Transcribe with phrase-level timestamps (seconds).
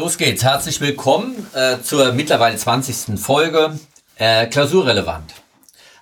[0.00, 0.42] Los geht's.
[0.42, 3.20] Herzlich willkommen äh, zur mittlerweile 20.
[3.20, 3.78] Folge
[4.16, 5.34] äh, Klausurrelevant.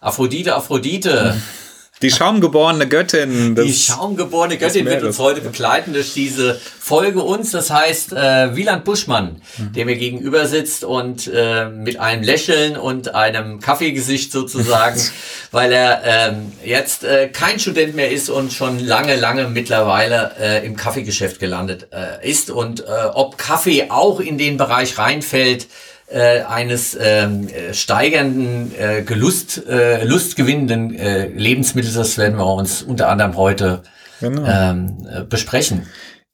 [0.01, 1.37] Aphrodite, Aphrodite.
[2.01, 3.56] Die schaumgeborene Göttin.
[3.56, 7.51] Die schaumgeborene Göttin wird uns heute begleiten durch diese Folge uns.
[7.51, 9.72] Das heißt, äh, Wieland Buschmann, mhm.
[9.72, 15.01] der mir gegenüber sitzt und äh, mit einem Lächeln und einem Kaffeegesicht sozusagen,
[15.51, 20.66] weil er ähm, jetzt äh, kein Student mehr ist und schon lange, lange mittlerweile äh,
[20.66, 22.51] im Kaffeegeschäft gelandet äh, ist.
[22.51, 25.66] Und äh, ob Kaffee auch in den Bereich reinfällt,
[26.11, 32.83] äh, eines ähm, äh, steigernden, äh, gelust, äh, lustgewinnenden äh, Lebensmittels, das werden wir uns
[32.83, 33.83] unter anderem heute
[34.21, 34.45] genau.
[34.47, 35.87] ähm, äh, besprechen.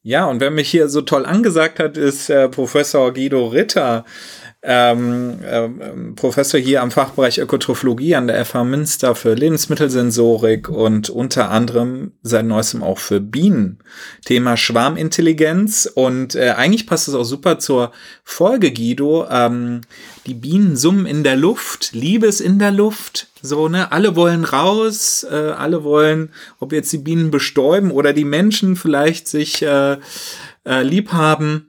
[0.02, 4.04] Ja, und wer mich hier so toll angesagt hat, ist äh, Professor Guido Ritter
[4.66, 11.50] ähm, ähm, Professor hier am Fachbereich Ökotrophologie an der FH Münster für Lebensmittelsensorik und unter
[11.50, 13.80] anderem seit neuestem auch für Bienen.
[14.24, 17.92] Thema Schwarmintelligenz und äh, eigentlich passt es auch super zur
[18.24, 19.26] Folge, Guido.
[19.30, 19.82] Ähm,
[20.26, 23.28] die Bienen summen in der Luft, Liebes in der Luft.
[23.42, 23.92] So, ne?
[23.92, 29.28] Alle wollen raus, äh, alle wollen, ob jetzt die Bienen bestäuben oder die Menschen vielleicht
[29.28, 29.98] sich äh,
[30.64, 31.66] äh, lieb haben.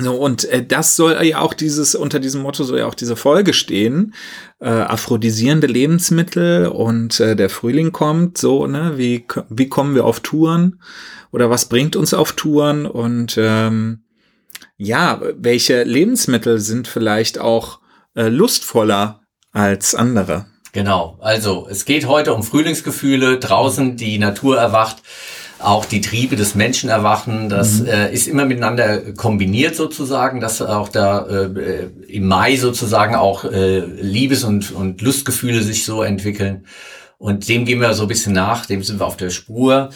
[0.00, 3.16] So, und äh, das soll ja auch dieses, unter diesem Motto soll ja auch diese
[3.16, 4.14] Folge stehen.
[4.60, 10.20] Äh, aphrodisierende Lebensmittel und äh, der Frühling kommt, so, ne, wie, wie kommen wir auf
[10.20, 10.80] Touren?
[11.32, 12.86] Oder was bringt uns auf Touren?
[12.86, 14.04] Und ähm,
[14.76, 17.80] ja, welche Lebensmittel sind vielleicht auch
[18.14, 20.46] äh, lustvoller als andere?
[20.72, 24.98] Genau, also es geht heute um Frühlingsgefühle, draußen die Natur erwacht
[25.58, 27.48] auch die Triebe des Menschen erwachen.
[27.48, 27.86] Das mhm.
[27.86, 33.80] äh, ist immer miteinander kombiniert sozusagen, dass auch da äh, im Mai sozusagen auch äh,
[33.80, 36.64] Liebes- und, und Lustgefühle sich so entwickeln.
[37.18, 39.90] Und dem gehen wir so ein bisschen nach, dem sind wir auf der Spur.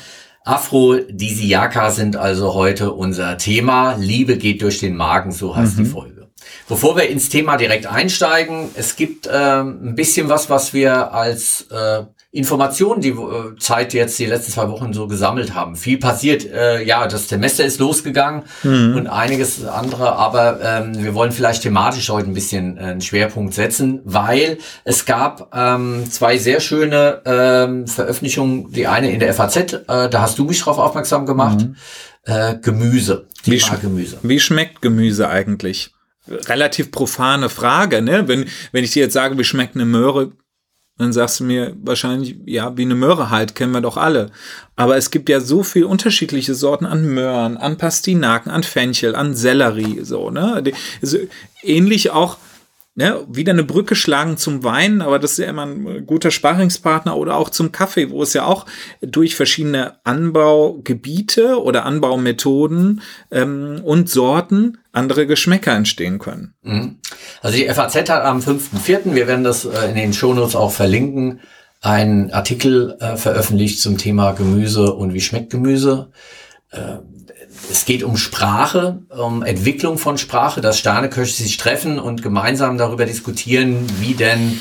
[0.44, 3.94] Aphrodisiaka sind also heute unser Thema.
[3.96, 5.84] Liebe geht durch den Magen, so heißt mhm.
[5.84, 6.28] die Folge.
[6.68, 11.66] Bevor wir ins Thema direkt einsteigen, es gibt äh, ein bisschen was, was wir als
[11.70, 12.02] äh,
[12.34, 15.76] Informationen, die äh, Zeit jetzt die letzten zwei Wochen so gesammelt haben.
[15.76, 18.96] Viel passiert, äh, ja, das Semester ist losgegangen mhm.
[18.96, 23.52] und einiges andere, aber ähm, wir wollen vielleicht thematisch heute ein bisschen äh, einen Schwerpunkt
[23.52, 28.72] setzen, weil es gab ähm, zwei sehr schöne ähm, Veröffentlichungen.
[28.72, 31.58] Die eine in der FAZ, äh, da hast du mich drauf aufmerksam gemacht.
[31.60, 31.76] Mhm.
[32.24, 33.26] Äh, Gemüse.
[33.44, 34.16] Wie, sch Gemüse.
[34.22, 35.90] wie schmeckt Gemüse eigentlich?
[36.28, 38.26] Relativ profane Frage, ne?
[38.26, 40.30] Wenn, wenn ich dir jetzt sage, wie schmeckt eine Möhre,
[41.02, 44.30] dann sagst du mir wahrscheinlich, ja, wie eine Möhre halt, kennen wir doch alle.
[44.76, 49.34] Aber es gibt ja so viel unterschiedliche Sorten an Möhren, an Pastinaken, an Fenchel, an
[49.34, 50.62] Sellerie, so, ne?
[51.00, 51.18] Also
[51.62, 52.38] ähnlich auch
[52.94, 57.16] ne, wieder eine Brücke schlagen zum Wein, aber das ist ja immer ein guter Sparringspartner
[57.16, 58.66] oder auch zum Kaffee, wo es ja auch
[59.00, 66.54] durch verschiedene Anbaugebiete oder Anbaumethoden ähm, und Sorten andere Geschmäcker entstehen können.
[66.62, 66.98] Mhm.
[67.40, 71.40] Also die FAZ hat am 5.4., wir werden das äh, in den Shownotes auch verlinken,
[71.80, 76.10] einen Artikel äh, veröffentlicht zum Thema Gemüse und wie schmeckt Gemüse.
[76.70, 76.98] Äh,
[77.70, 83.06] es geht um Sprache, um Entwicklung von Sprache, dass Sterneköche sich treffen und gemeinsam darüber
[83.06, 84.60] diskutieren, wie denn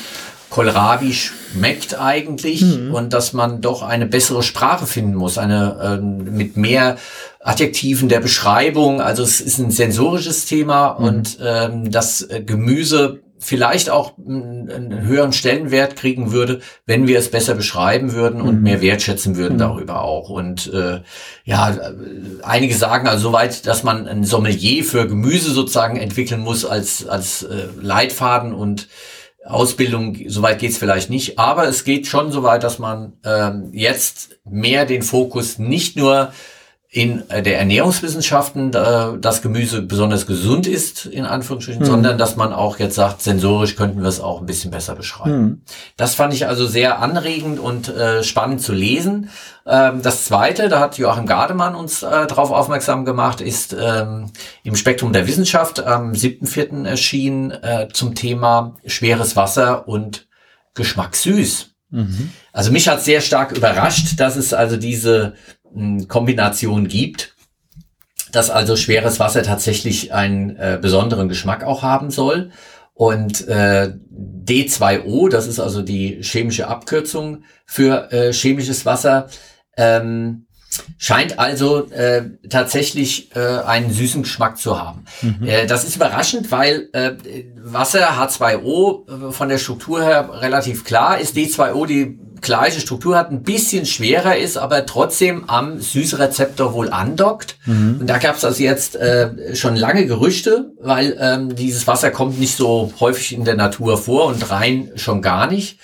[0.52, 2.92] Kohlrabi schmeckt eigentlich mhm.
[2.92, 6.98] und dass man doch eine bessere Sprache finden muss, eine äh, mit mehr
[7.40, 9.00] Adjektiven der Beschreibung.
[9.00, 11.04] Also es ist ein sensorisches Thema mhm.
[11.04, 17.30] und ähm, das äh, Gemüse vielleicht auch einen höheren Stellenwert kriegen würde, wenn wir es
[17.30, 18.62] besser beschreiben würden und mhm.
[18.62, 19.58] mehr wertschätzen würden mhm.
[19.58, 20.30] darüber auch.
[20.30, 21.00] Und äh,
[21.44, 21.76] ja,
[22.42, 27.42] einige sagen also soweit, dass man ein Sommelier für Gemüse sozusagen entwickeln muss als, als
[27.42, 28.88] äh, Leitfaden und
[29.44, 34.38] Ausbildung, soweit geht's vielleicht nicht, aber es geht schon so weit, dass man ähm, jetzt
[34.44, 36.32] mehr den Fokus nicht nur
[36.94, 41.86] in äh, der Ernährungswissenschaften äh, das Gemüse besonders gesund ist, in Anführungsstrichen, mhm.
[41.86, 45.40] sondern dass man auch jetzt sagt, sensorisch könnten wir es auch ein bisschen besser beschreiben.
[45.40, 45.62] Mhm.
[45.96, 49.30] Das fand ich also sehr anregend und äh, spannend zu lesen.
[49.64, 54.30] Ähm, das zweite, da hat Joachim Gardemann uns äh, darauf aufmerksam gemacht, ist ähm,
[54.62, 56.86] im Spektrum der Wissenschaft am 7.4.
[56.86, 60.26] erschienen äh, zum Thema schweres Wasser und
[60.74, 61.70] Geschmack süß.
[61.88, 62.32] Mhm.
[62.52, 65.32] Also mich hat sehr stark überrascht, dass es also diese
[66.08, 67.34] Kombination gibt,
[68.32, 72.50] dass also schweres Wasser tatsächlich einen äh, besonderen Geschmack auch haben soll.
[72.94, 79.28] Und äh, D2O, das ist also die chemische Abkürzung für äh, chemisches Wasser,
[79.76, 80.46] ähm,
[80.98, 85.04] scheint also äh, tatsächlich äh, einen süßen Geschmack zu haben.
[85.20, 85.46] Mhm.
[85.46, 87.12] Äh, das ist überraschend, weil äh,
[87.56, 91.36] Wasser H2O äh, von der Struktur her relativ klar ist.
[91.36, 97.56] D2O, die gleiche Struktur hat, ein bisschen schwerer ist, aber trotzdem am Süßrezeptor wohl andockt.
[97.64, 97.98] Mhm.
[98.00, 102.38] Und da gab es also jetzt äh, schon lange Gerüchte, weil ähm, dieses Wasser kommt
[102.38, 105.78] nicht so häufig in der Natur vor und rein schon gar nicht.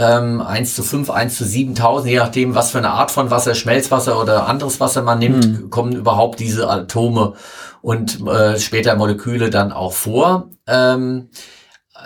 [0.00, 3.56] Ähm, 1 zu 5, 1 zu 7000, je nachdem, was für eine Art von Wasser,
[3.56, 5.70] Schmelzwasser oder anderes Wasser man nimmt, mhm.
[5.70, 7.34] kommen überhaupt diese Atome
[7.82, 10.50] und äh, später Moleküle dann auch vor.
[10.68, 11.30] Ähm,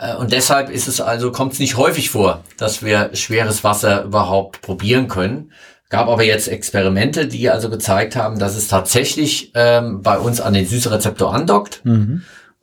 [0.00, 4.04] äh, und deshalb ist es also, kommt es nicht häufig vor, dass wir schweres Wasser
[4.04, 5.52] überhaupt probieren können.
[5.90, 10.54] Gab aber jetzt Experimente, die also gezeigt haben, dass es tatsächlich ähm, bei uns an
[10.54, 11.84] den Süßrezeptor andockt.
[11.84, 12.22] Mhm.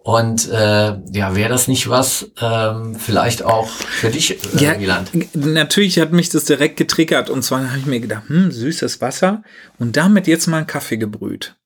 [0.09, 5.11] Und äh, ja, wäre das nicht was ähm, vielleicht auch für dich, äh, ja, Wieland?
[5.35, 7.29] Natürlich hat mich das direkt getriggert.
[7.29, 9.43] Und zwar habe ich mir gedacht, hm, süßes Wasser
[9.77, 11.57] und damit jetzt mal einen Kaffee gebrüht.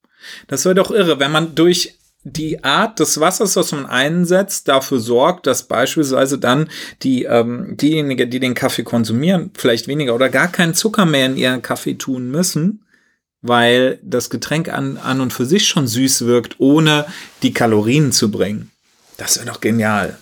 [0.47, 4.99] Das wäre doch irre, wenn man durch die Art des Wassers, was man einsetzt, dafür
[4.99, 6.67] sorgt, dass beispielsweise dann
[7.01, 11.37] die ähm, diejenigen, die den Kaffee konsumieren, vielleicht weniger oder gar keinen Zucker mehr in
[11.37, 12.83] ihren Kaffee tun müssen,
[13.43, 17.05] weil das Getränk an, an und für sich schon süß wirkt, ohne
[17.43, 18.71] die Kalorien zu bringen.
[19.17, 20.17] Das wäre doch genial.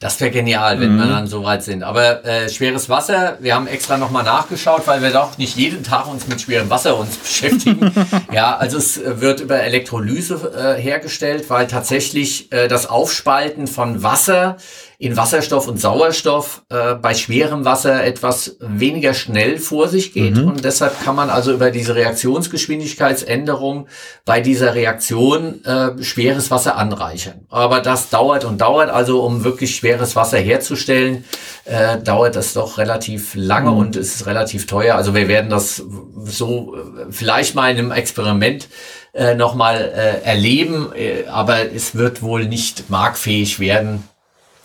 [0.00, 0.98] Das wäre genial, wenn mhm.
[0.98, 1.82] wir dann so weit sind.
[1.82, 6.08] Aber äh, schweres Wasser, wir haben extra nochmal nachgeschaut, weil wir doch nicht jeden Tag
[6.08, 7.90] uns mit schwerem Wasser uns beschäftigen.
[8.32, 14.02] ja, also es äh, wird über Elektrolyse äh, hergestellt, weil tatsächlich äh, das Aufspalten von
[14.02, 14.58] Wasser
[14.98, 20.36] in Wasserstoff und Sauerstoff äh, bei schwerem Wasser etwas weniger schnell vor sich geht.
[20.36, 20.48] Mhm.
[20.48, 23.88] Und deshalb kann man also über diese Reaktionsgeschwindigkeitsänderung
[24.24, 27.46] bei dieser Reaktion äh, schweres Wasser anreichern.
[27.50, 28.90] Aber das dauert und dauert.
[28.90, 31.24] Also um wirklich schweres Wasser herzustellen,
[31.64, 33.78] äh, dauert das doch relativ lange mhm.
[33.78, 34.94] und ist relativ teuer.
[34.94, 35.82] Also wir werden das
[36.24, 38.68] so äh, vielleicht mal in einem Experiment
[39.12, 44.04] äh, nochmal äh, erleben, äh, aber es wird wohl nicht markfähig werden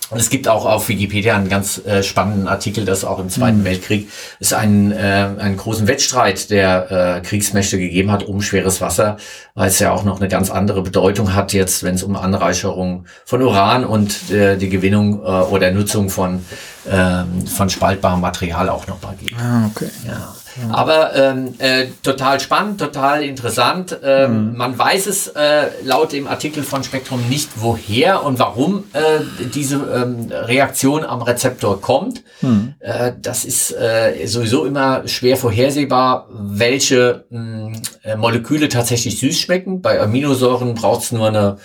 [0.10, 3.60] und es gibt auch auf Wikipedia einen ganz äh, spannenden Artikel, dass auch im Zweiten
[3.60, 3.66] mhm.
[3.66, 4.10] Weltkrieg
[4.40, 4.96] es einen, äh,
[5.38, 9.18] einen großen Wettstreit der äh, Kriegsmächte gegeben hat um schweres Wasser,
[9.54, 13.06] weil es ja auch noch eine ganz andere Bedeutung hat jetzt, wenn es um Anreicherung
[13.26, 16.44] von Uran und äh, die Gewinnung äh, oder Nutzung von,
[16.86, 19.36] äh, von spaltbarem Material auch noch mal geht.
[19.38, 19.90] Ah, okay.
[20.08, 20.36] Ja.
[20.72, 23.98] Aber ähm, äh, total spannend, total interessant.
[24.04, 24.58] Ähm, mhm.
[24.58, 29.20] Man weiß es äh, laut dem Artikel von Spektrum nicht, woher und warum äh,
[29.54, 32.24] diese ähm, Reaktion am Rezeptor kommt.
[32.42, 32.74] Mhm.
[32.80, 39.40] Äh, das ist äh, sowieso immer schwer vorhersehbar, welche mh, hm, äh, Moleküle tatsächlich süß
[39.40, 39.82] schmecken.
[39.82, 41.58] Bei Aminosäuren braucht es nur eine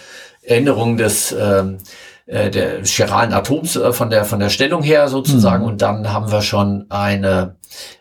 [0.42, 1.78] Änderung des ähm,
[2.26, 5.70] äh, der chiralen Atoms äh, von der von der Stellung her sozusagen mhm.
[5.70, 7.56] und dann haben wir schon eine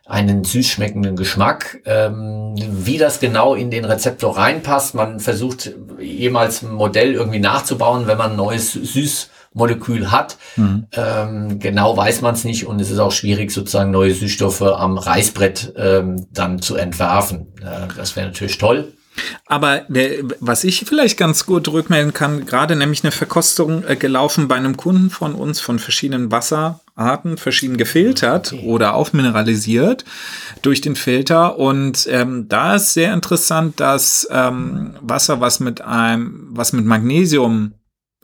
[0.06, 1.81] einen süß schmeckenden Geschmack.
[1.86, 8.08] Ähm, wie das genau in den Rezeptor reinpasst, man versucht jemals ein Modell irgendwie nachzubauen,
[8.08, 10.38] wenn man ein neues Süßmolekül hat.
[10.56, 10.88] Mhm.
[10.94, 14.98] Ähm, genau weiß man es nicht und es ist auch schwierig, sozusagen neue Süßstoffe am
[14.98, 17.48] Reißbrett ähm, dann zu entwerfen.
[17.62, 18.94] Äh, das wäre natürlich toll.
[19.45, 24.48] Aber der, was ich vielleicht ganz gut rückmelden kann, gerade nämlich eine Verkostung äh, gelaufen
[24.48, 28.65] bei einem Kunden von uns von verschiedenen Wasserarten, verschieden gefiltert okay.
[28.65, 30.06] oder aufmineralisiert
[30.62, 31.60] durch den Filter.
[31.60, 37.74] Und ähm, da ist sehr interessant, dass ähm, Wasser, was mit einem, was mit Magnesium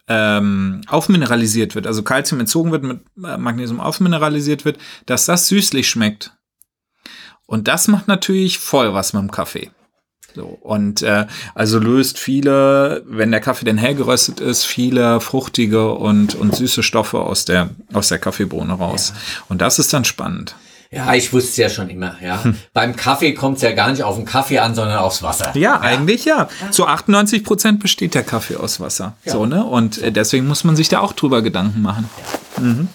[0.07, 5.87] ähm, aufmineralisiert wird, also Kalzium entzogen wird, mit äh, Magnesium aufmineralisiert wird, dass das süßlich
[5.87, 6.33] schmeckt.
[7.45, 9.71] Und das macht natürlich voll was mit dem Kaffee.
[10.35, 15.93] So, und äh, also löst viele, wenn der Kaffee denn hell geröstet ist, viele fruchtige
[15.93, 19.13] und, und süße Stoffe aus der, aus der Kaffeebohne raus.
[19.15, 19.43] Ja.
[19.49, 20.55] Und das ist dann spannend.
[20.91, 22.43] Ja, ich wusste es ja schon immer, ja.
[22.43, 22.55] Hm.
[22.73, 25.51] Beim Kaffee kommt es ja gar nicht auf den Kaffee an, sondern aufs Wasser.
[25.53, 25.81] Ja, ja.
[25.81, 26.49] eigentlich ja.
[26.71, 29.15] Zu 98 Prozent besteht der Kaffee aus Wasser.
[29.23, 29.33] Ja.
[29.33, 29.63] So, ne?
[29.63, 32.09] Und äh, deswegen muss man sich da auch drüber Gedanken machen.
[32.57, 32.63] Ja.
[32.63, 32.87] Mhm.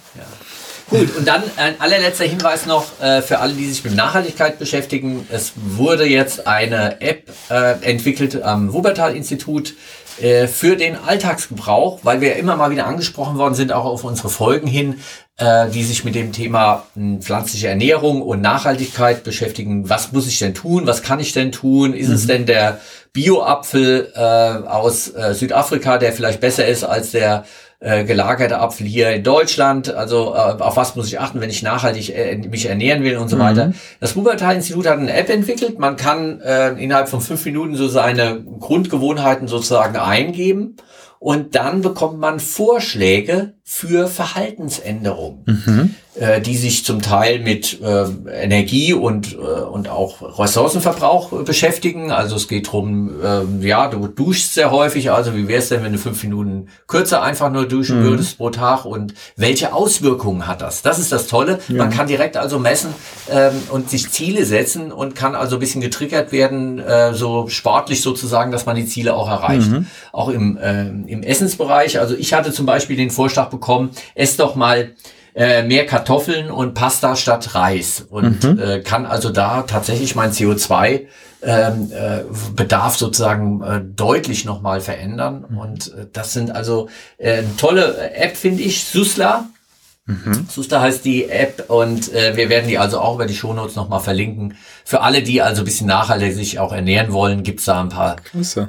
[0.91, 5.27] Gut, und dann ein allerletzter Hinweis noch äh, für alle, die sich mit Nachhaltigkeit beschäftigen.
[5.31, 9.75] Es wurde jetzt eine App äh, entwickelt am Wuppertal-Institut
[10.21, 14.29] äh, für den Alltagsgebrauch, weil wir immer mal wieder angesprochen worden sind, auch auf unsere
[14.29, 15.01] Folgen hin,
[15.39, 19.89] äh, die sich mit dem Thema hm, pflanzliche Ernährung und Nachhaltigkeit beschäftigen.
[19.89, 20.87] Was muss ich denn tun?
[20.87, 21.95] Was kann ich denn tun?
[21.95, 22.15] Ist mhm.
[22.15, 22.81] es denn der
[23.13, 27.45] Bio-Apfel äh, aus äh, Südafrika, der vielleicht besser ist als der
[27.81, 29.93] äh, gelagerte Apfel hier in Deutschland.
[29.93, 33.29] Also äh, auf was muss ich achten, wenn ich nachhaltig äh, mich ernähren will und
[33.29, 33.41] so mhm.
[33.41, 33.73] weiter.
[34.01, 35.79] Das Wuppertal-Institut hat eine App entwickelt.
[35.79, 40.77] Man kann äh, innerhalb von fünf Minuten so seine Grundgewohnheiten sozusagen eingeben
[41.19, 45.95] und dann bekommt man Vorschläge, für Verhaltensänderungen, mhm.
[46.17, 52.11] äh, die sich zum Teil mit äh, Energie und, äh, und auch Ressourcenverbrauch beschäftigen.
[52.11, 55.83] Also es geht drum, äh, ja, du duschst sehr häufig, also wie wäre es denn,
[55.83, 58.05] wenn du fünf Minuten kürzer einfach nur duschen mhm.
[58.05, 60.83] würdest pro Tag und welche Auswirkungen hat das?
[60.83, 61.59] Das ist das Tolle.
[61.69, 61.77] Ja.
[61.85, 62.91] Man kann direkt also messen
[63.31, 68.03] ähm, und sich Ziele setzen und kann also ein bisschen getriggert werden, äh, so sportlich
[68.03, 69.71] sozusagen, dass man die Ziele auch erreicht.
[69.71, 69.87] Mhm.
[70.13, 71.99] Auch im, äh, im Essensbereich.
[71.99, 74.93] Also ich hatte zum Beispiel den Vorschlag bekommen, ess doch mal
[75.35, 78.59] äh, mehr Kartoffeln und Pasta statt Reis und mhm.
[78.61, 81.07] äh, kann also da tatsächlich mein CO2
[81.43, 82.21] ähm, äh,
[82.55, 85.45] Bedarf sozusagen äh, deutlich nochmal verändern.
[85.49, 85.59] Mhm.
[85.59, 89.47] Und äh, das sind also äh, tolle App, finde ich, Susla.
[90.07, 90.47] Mhm.
[90.51, 94.01] Susta heißt die App und äh, wir werden die also auch über die Shownotes nochmal
[94.01, 94.55] verlinken.
[94.85, 98.17] Für alle, die also ein bisschen nachhaltig sich auch ernähren wollen, gibt's da ein paar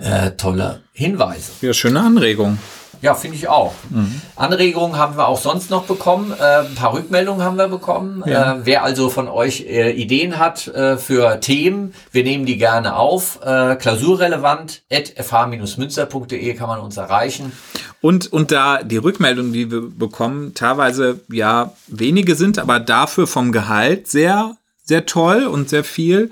[0.01, 1.51] äh, tolle Hinweise.
[1.60, 2.58] Ja, schöne Anregung.
[3.05, 3.75] Ja, finde ich auch.
[3.91, 4.19] Mhm.
[4.35, 6.31] Anregungen haben wir auch sonst noch bekommen.
[6.31, 8.24] Äh, ein paar Rückmeldungen haben wir bekommen.
[8.25, 8.53] Ja.
[8.53, 12.95] Äh, wer also von euch äh, Ideen hat äh, für Themen, wir nehmen die gerne
[12.95, 13.41] auf.
[13.43, 17.51] Äh, klausurrelevant at fh-münster.de kann man uns erreichen.
[18.01, 23.51] Und, und da die Rückmeldungen, die wir bekommen, teilweise ja wenige sind, aber dafür vom
[23.51, 26.31] Gehalt sehr, sehr toll und sehr viel,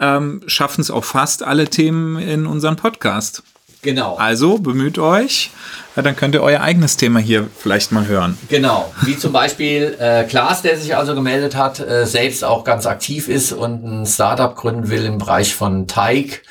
[0.00, 3.42] ähm, schaffen es auch fast alle Themen in unserem Podcast.
[3.84, 4.16] Genau.
[4.16, 5.50] Also bemüht euch,
[5.94, 8.36] dann könnt ihr euer eigenes Thema hier vielleicht mal hören.
[8.48, 12.86] Genau, wie zum Beispiel äh, Klaas, der sich also gemeldet hat, äh, selbst auch ganz
[12.86, 16.42] aktiv ist und ein Startup gründen will im Bereich von Teig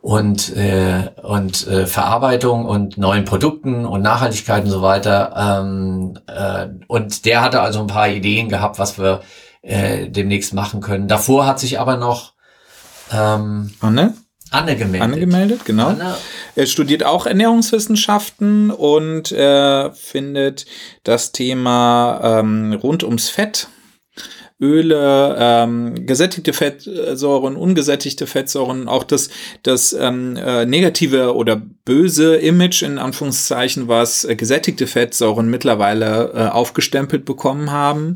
[0.00, 5.60] und, äh, und äh, Verarbeitung und neuen Produkten und Nachhaltigkeit und so weiter.
[5.62, 9.20] Ähm, äh, und der hatte also ein paar Ideen gehabt, was wir
[9.60, 11.06] äh, demnächst machen können.
[11.06, 12.32] Davor hat sich aber noch
[13.12, 14.14] ähm, Anne?
[14.50, 15.02] Anne gemeldet.
[15.02, 15.88] Anne gemeldet, genau.
[15.88, 16.16] Anne.
[16.56, 20.66] Er studiert auch Ernährungswissenschaften und er findet
[21.04, 23.68] das Thema ähm, rund ums Fett
[24.60, 29.30] Öle, ähm, gesättigte Fettsäuren, ungesättigte Fettsäuren, auch das,
[29.62, 36.48] das ähm, äh, negative oder böse Image in Anführungszeichen, was äh, gesättigte Fettsäuren mittlerweile äh,
[36.48, 38.14] aufgestempelt bekommen haben.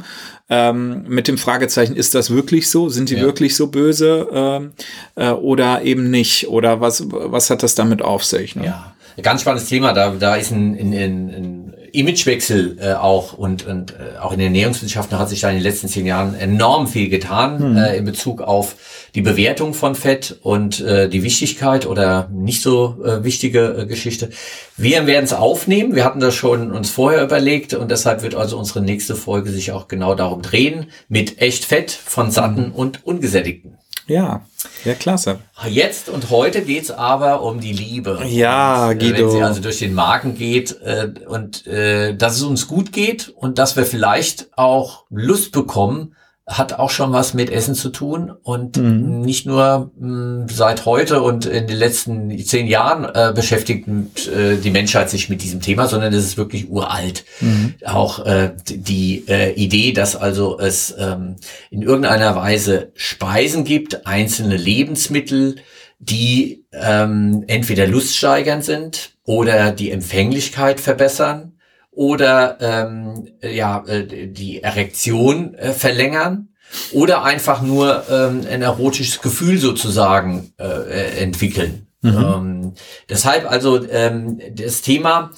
[0.50, 2.90] Ähm, mit dem Fragezeichen, ist das wirklich so?
[2.90, 3.22] Sind die ja.
[3.22, 4.72] wirklich so böse ähm,
[5.14, 6.48] äh, oder eben nicht?
[6.48, 8.54] Oder was, was hat das damit auf sich?
[8.54, 8.66] Ne?
[8.66, 9.94] Ja, ganz spannendes Thema.
[9.94, 14.38] Da, da ist ein, ein, ein, ein Imagewechsel äh, auch und, und äh, auch in
[14.38, 17.76] den Ernährungswissenschaften hat sich da in den letzten zehn Jahren enorm viel getan mhm.
[17.76, 18.76] äh, in Bezug auf
[19.14, 24.30] die Bewertung von Fett und äh, die Wichtigkeit oder nicht so äh, wichtige äh, Geschichte.
[24.76, 25.94] Wir werden es aufnehmen.
[25.94, 29.70] Wir hatten das schon uns vorher überlegt und deshalb wird also unsere nächste Folge sich
[29.70, 32.74] auch genau darum drehen mit echt Fett von satten mhm.
[32.74, 33.78] und ungesättigten.
[34.06, 34.44] Ja,
[34.84, 35.38] ja, klasse.
[35.66, 38.20] Jetzt und heute geht's aber um die Liebe.
[38.26, 39.26] Ja, und, äh, Guido.
[39.26, 43.30] Wenn sie also durch den Magen geht äh, und äh, dass es uns gut geht
[43.36, 46.14] und dass wir vielleicht auch Lust bekommen,
[46.46, 49.22] hat auch schon was mit Essen zu tun und mhm.
[49.22, 53.88] nicht nur mh, seit heute und in den letzten zehn Jahren äh, beschäftigt
[54.28, 57.24] äh, die Menschheit sich mit diesem Thema, sondern es ist wirklich uralt.
[57.40, 57.74] Mhm.
[57.86, 61.36] Auch äh, die äh, Idee, dass also es ähm,
[61.70, 65.56] in irgendeiner Weise Speisen gibt, einzelne Lebensmittel,
[65.98, 71.53] die ähm, entweder luststeigernd sind oder die Empfänglichkeit verbessern
[71.94, 76.48] oder ähm, ja äh, die Erektion äh, verlängern
[76.92, 81.86] oder einfach nur ähm, ein erotisches Gefühl sozusagen äh, äh entwickeln.
[82.02, 82.16] Mhm.
[82.16, 82.72] Ähm,
[83.08, 85.30] deshalb also ähm, das Thema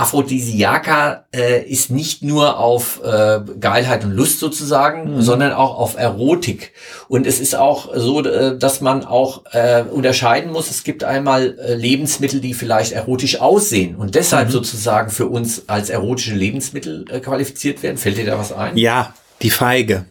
[0.00, 5.22] Aphrodisiaka äh, ist nicht nur auf äh, Geilheit und Lust sozusagen, mhm.
[5.22, 6.72] sondern auch auf Erotik.
[7.08, 10.70] Und es ist auch so, äh, dass man auch äh, unterscheiden muss.
[10.70, 14.52] Es gibt einmal äh, Lebensmittel, die vielleicht erotisch aussehen und deshalb mhm.
[14.52, 17.98] sozusagen für uns als erotische Lebensmittel äh, qualifiziert werden.
[17.98, 18.78] Fällt dir da was ein?
[18.78, 20.06] Ja, die Feige.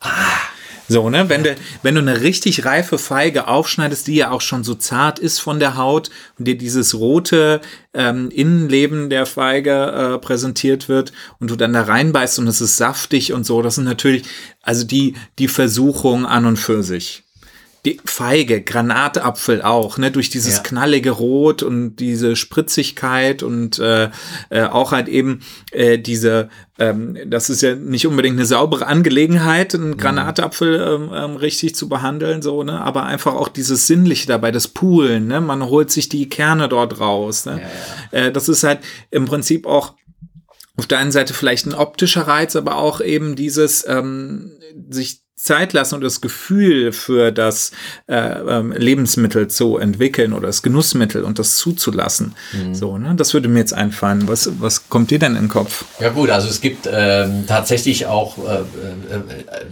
[0.00, 0.49] Ah.
[0.90, 1.54] So, ne, wenn du,
[1.84, 5.60] wenn du eine richtig reife Feige aufschneidest, die ja auch schon so zart ist von
[5.60, 7.60] der Haut und dir dieses rote
[7.94, 12.76] ähm, Innenleben der Feige äh, präsentiert wird und du dann da reinbeißt und es ist
[12.76, 14.24] saftig und so, das sind natürlich,
[14.62, 17.22] also die, die Versuchung an und für sich
[17.84, 20.62] die Feige, Granatapfel auch, ne, durch dieses ja.
[20.62, 24.10] knallige Rot und diese Spritzigkeit und äh,
[24.50, 25.40] äh, auch halt eben
[25.72, 29.96] äh, diese, ähm, das ist ja nicht unbedingt eine saubere Angelegenheit, einen mhm.
[29.96, 34.68] Granatapfel ähm, ähm, richtig zu behandeln, so, ne, aber einfach auch dieses Sinnliche dabei, das
[34.68, 38.26] Poolen, ne, man holt sich die Kerne dort raus, ne, ja, ja.
[38.26, 39.94] Äh, das ist halt im Prinzip auch
[40.76, 44.52] auf der einen Seite vielleicht ein optischer Reiz, aber auch eben dieses ähm,
[44.90, 47.72] sich Zeit lassen und das Gefühl für das
[48.06, 52.34] äh, ähm, Lebensmittel zu entwickeln oder das Genussmittel und das zuzulassen.
[52.52, 52.74] Mhm.
[52.74, 53.14] So, ne?
[53.14, 54.28] Das würde mir jetzt einfallen.
[54.28, 55.84] Was, was kommt dir denn in den Kopf?
[55.98, 59.66] Ja gut, also es gibt ähm, tatsächlich auch äh, äh, äh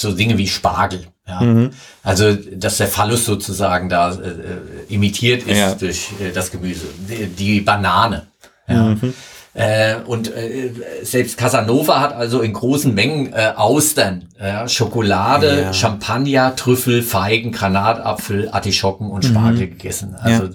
[0.00, 1.06] so Dinge wie Spargel.
[1.26, 1.40] Ja.
[1.40, 1.70] Mhm.
[2.02, 5.74] Also, dass der Phallus sozusagen da äh, imitiert ist ja.
[5.74, 6.86] durch äh, das Gemüse.
[7.08, 8.28] Die, die Banane.
[8.68, 8.82] Ja.
[8.84, 9.12] Mhm.
[9.58, 10.70] Äh, und äh,
[11.02, 15.72] selbst Casanova hat also in großen Mengen äh, Austern, äh, Schokolade, ja.
[15.72, 19.70] Champagner, Trüffel, Feigen, Granatapfel, Artischocken und Spargel mhm.
[19.70, 20.16] gegessen.
[20.20, 20.50] Also ja.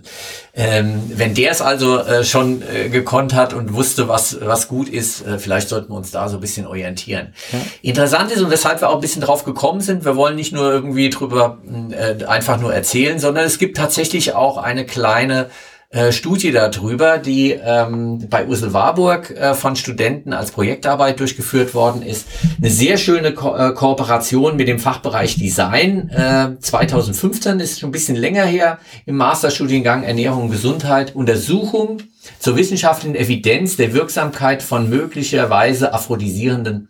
[0.53, 4.88] ähm, wenn der es also äh, schon äh, gekonnt hat und wusste, was, was gut
[4.88, 7.33] ist, äh, vielleicht sollten wir uns da so ein bisschen orientieren.
[7.51, 7.60] Ja.
[7.81, 10.72] Interessant ist und weshalb wir auch ein bisschen drauf gekommen sind, wir wollen nicht nur
[10.72, 11.57] irgendwie drüber
[11.91, 15.50] äh, einfach nur erzählen, sondern es gibt tatsächlich auch eine kleine
[15.93, 22.01] äh, Studie darüber, die ähm, bei Ursel Warburg äh, von Studenten als Projektarbeit durchgeführt worden
[22.01, 22.25] ist.
[22.57, 26.09] Eine sehr schöne Ko äh, Kooperation mit dem Fachbereich Design.
[26.09, 31.15] Äh, 2015 ist schon ein bisschen länger her im Masterstudiengang Ernährung und Gesundheit.
[31.15, 32.01] Untersuchung
[32.39, 36.89] zur wissenschaftlichen Evidenz der Wirksamkeit von möglicherweise aphrodisierenden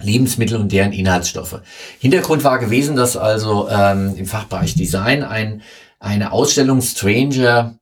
[0.00, 1.60] Lebensmittel und deren Inhaltsstoffe.
[2.00, 5.60] Hintergrund war gewesen, dass also ähm, im Fachbereich Design ein,
[6.00, 7.76] eine Ausstellung Stranger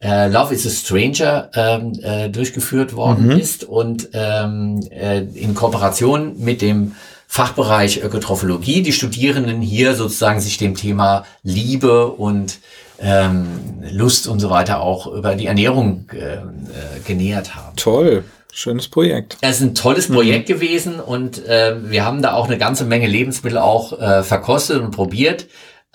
[0.00, 3.38] äh, Love is a Stranger ähm, äh, durchgeführt worden mhm.
[3.38, 6.94] ist und ähm, äh, in Kooperation mit dem
[7.26, 12.58] Fachbereich Ökotrophologie die Studierenden hier sozusagen sich dem Thema Liebe und
[12.98, 13.46] ähm,
[13.90, 16.40] Lust und so weiter auch über die Ernährung äh, äh,
[17.04, 17.76] genähert haben.
[17.76, 18.24] Toll.
[18.52, 19.36] Schönes Projekt.
[19.42, 20.54] Es ist ein tolles Projekt mhm.
[20.54, 24.92] gewesen und äh, wir haben da auch eine ganze Menge Lebensmittel auch äh, verkostet und
[24.92, 25.46] probiert.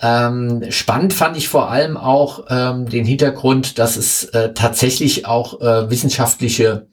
[0.02, 5.60] Ähm, spannend fand ich vor allem auch ähm, den Hintergrund, dass es äh, tatsächlich auch
[5.60, 6.88] äh, wissenschaftliche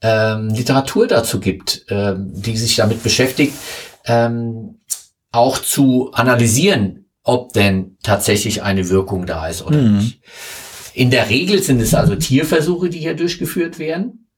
[0.00, 3.54] ähm, Literatur dazu gibt, äh, die sich damit beschäftigt,
[4.06, 4.78] ähm,
[5.32, 9.98] auch zu analysieren, ob denn tatsächlich eine Wirkung da ist oder mhm.
[9.98, 10.20] nicht.
[10.92, 14.28] In der Regel sind es also Tierversuche, die hier durchgeführt werden.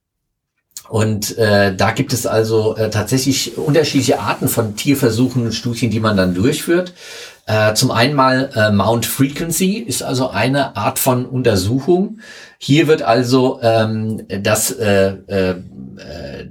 [0.89, 5.99] Und äh, da gibt es also äh, tatsächlich unterschiedliche Arten von Tierversuchen und Studien, die
[5.99, 6.93] man dann durchführt.
[7.47, 12.19] Äh, zum einen mal äh, Mount Frequency ist also eine Art von Untersuchung.
[12.57, 16.49] Hier wird also ähm, das, äh, äh, äh,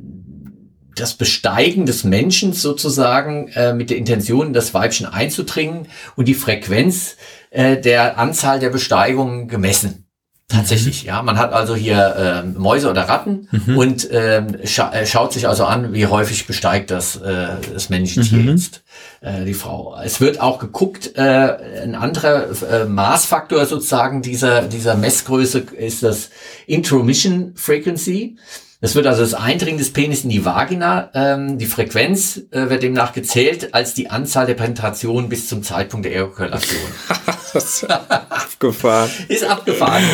[0.94, 7.18] das Besteigen des Menschen sozusagen äh, mit der Intention, das Weibchen einzudringen und die Frequenz
[7.50, 10.05] äh, der Anzahl der Besteigungen gemessen.
[10.48, 11.08] Tatsächlich, mhm.
[11.08, 11.22] ja.
[11.22, 13.76] Man hat also hier ähm, Mäuse oder Ratten mhm.
[13.76, 18.20] und ähm, scha äh, schaut sich also an, wie häufig besteigt das, äh, das männliche
[18.20, 18.50] Tier mhm.
[18.50, 18.84] jetzt,
[19.22, 19.98] äh, die Frau.
[20.04, 26.30] Es wird auch geguckt, äh, ein anderer äh, Maßfaktor sozusagen dieser, dieser Messgröße ist das
[26.68, 28.36] Intromission Frequency.
[28.80, 31.10] Es wird also das Eindringen des Penis in die Vagina.
[31.14, 36.04] Ähm, die Frequenz äh, wird demnach gezählt als die Anzahl der Penetrationen bis zum Zeitpunkt
[36.04, 36.80] der Ejakulation.
[37.54, 39.10] das ist abgefahren.
[39.28, 40.04] ist abgefahren,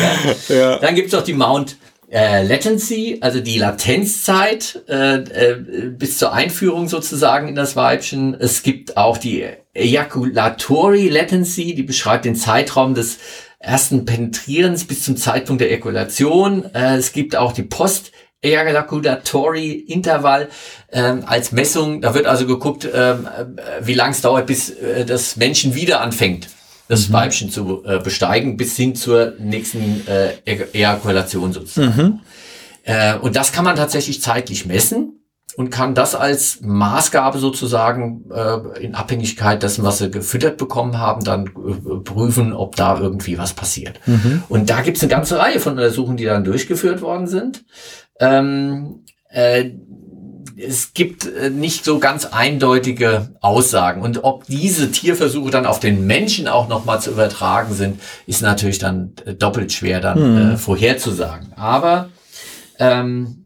[0.49, 0.55] ja.
[0.55, 0.79] ja.
[0.79, 1.75] Dann gibt es noch die Mount
[2.09, 5.55] äh, Latency, also die Latenzzeit äh, äh,
[5.89, 8.33] bis zur Einführung sozusagen in das Weibchen.
[8.39, 13.17] Es gibt auch die Ejaculatory Latency, die beschreibt den Zeitraum des
[13.59, 16.65] ersten Penetrierens bis zum Zeitpunkt der Ejakulation.
[16.73, 18.11] Äh, es gibt auch die Post
[18.43, 20.49] Ejaculatory Intervall
[20.91, 22.01] ähm, als Messung.
[22.01, 26.01] Da wird also geguckt, ähm, äh, wie lang es dauert, bis äh, das Menschen wieder
[26.01, 26.49] anfängt,
[26.87, 27.13] das mhm.
[27.13, 31.95] Weibchen zu äh, besteigen, bis hin zur nächsten äh, Ejakulation sozusagen.
[31.95, 32.19] Mhm.
[32.83, 35.22] Äh, und das kann man tatsächlich zeitlich messen
[35.55, 41.23] und kann das als Maßgabe sozusagen äh, in Abhängigkeit dessen, was sie gefüttert bekommen haben,
[41.23, 43.99] dann äh, prüfen, ob da irgendwie was passiert.
[44.05, 44.43] Mhm.
[44.49, 47.65] Und da gibt es eine ganze Reihe von Untersuchungen, die dann durchgeführt worden sind.
[48.19, 49.71] Ähm, äh,
[50.57, 54.01] es gibt äh, nicht so ganz eindeutige Aussagen.
[54.01, 58.79] Und ob diese Tierversuche dann auf den Menschen auch nochmal zu übertragen sind, ist natürlich
[58.79, 60.53] dann äh, doppelt schwer dann mhm.
[60.53, 61.53] äh, vorherzusagen.
[61.53, 62.09] Aber
[62.79, 63.42] ähm,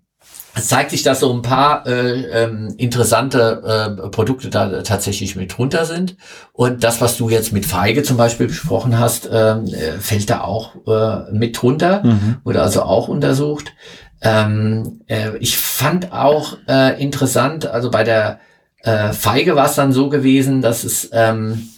[0.58, 5.56] es zeigt sich, dass so ein paar äh, ähm, interessante äh, Produkte da tatsächlich mit
[5.56, 6.16] drunter sind.
[6.52, 10.42] Und das, was du jetzt mit Feige zum Beispiel besprochen hast, ähm, äh, fällt da
[10.42, 12.38] auch äh, mit drunter, mhm.
[12.44, 13.74] wurde also auch untersucht.
[14.22, 18.40] Ähm, äh, ich fand auch äh, interessant, also bei der
[18.82, 21.70] äh, Feige war es dann so gewesen, dass es ähm,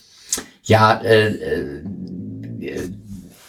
[0.63, 2.89] ja äh, äh,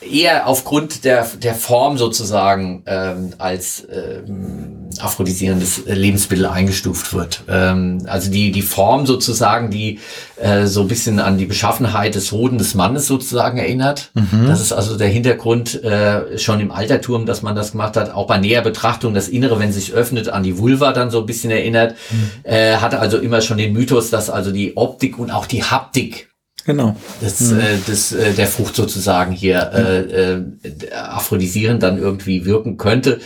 [0.00, 7.44] eher aufgrund der, der Form sozusagen ähm, als ähm, aphrodisierendes Lebensmittel eingestuft wird.
[7.48, 9.98] Ähm, also die, die Form sozusagen, die
[10.36, 14.10] äh, so ein bisschen an die Beschaffenheit des Hoden des Mannes sozusagen erinnert.
[14.14, 14.46] Mhm.
[14.48, 18.12] Das ist also der Hintergrund äh, schon im Altertum, dass man das gemacht hat.
[18.14, 21.26] Auch bei näher Betrachtung das Innere, wenn sich öffnet, an die Vulva dann so ein
[21.26, 21.94] bisschen erinnert.
[22.10, 22.30] Mhm.
[22.42, 26.30] Äh, hatte also immer schon den Mythos, dass also die Optik und auch die Haptik
[26.64, 26.96] Genau.
[27.20, 27.60] Das, mhm.
[27.60, 33.20] äh, das, äh, der Frucht sozusagen hier äh, äh, aphrodisierend dann irgendwie wirken könnte.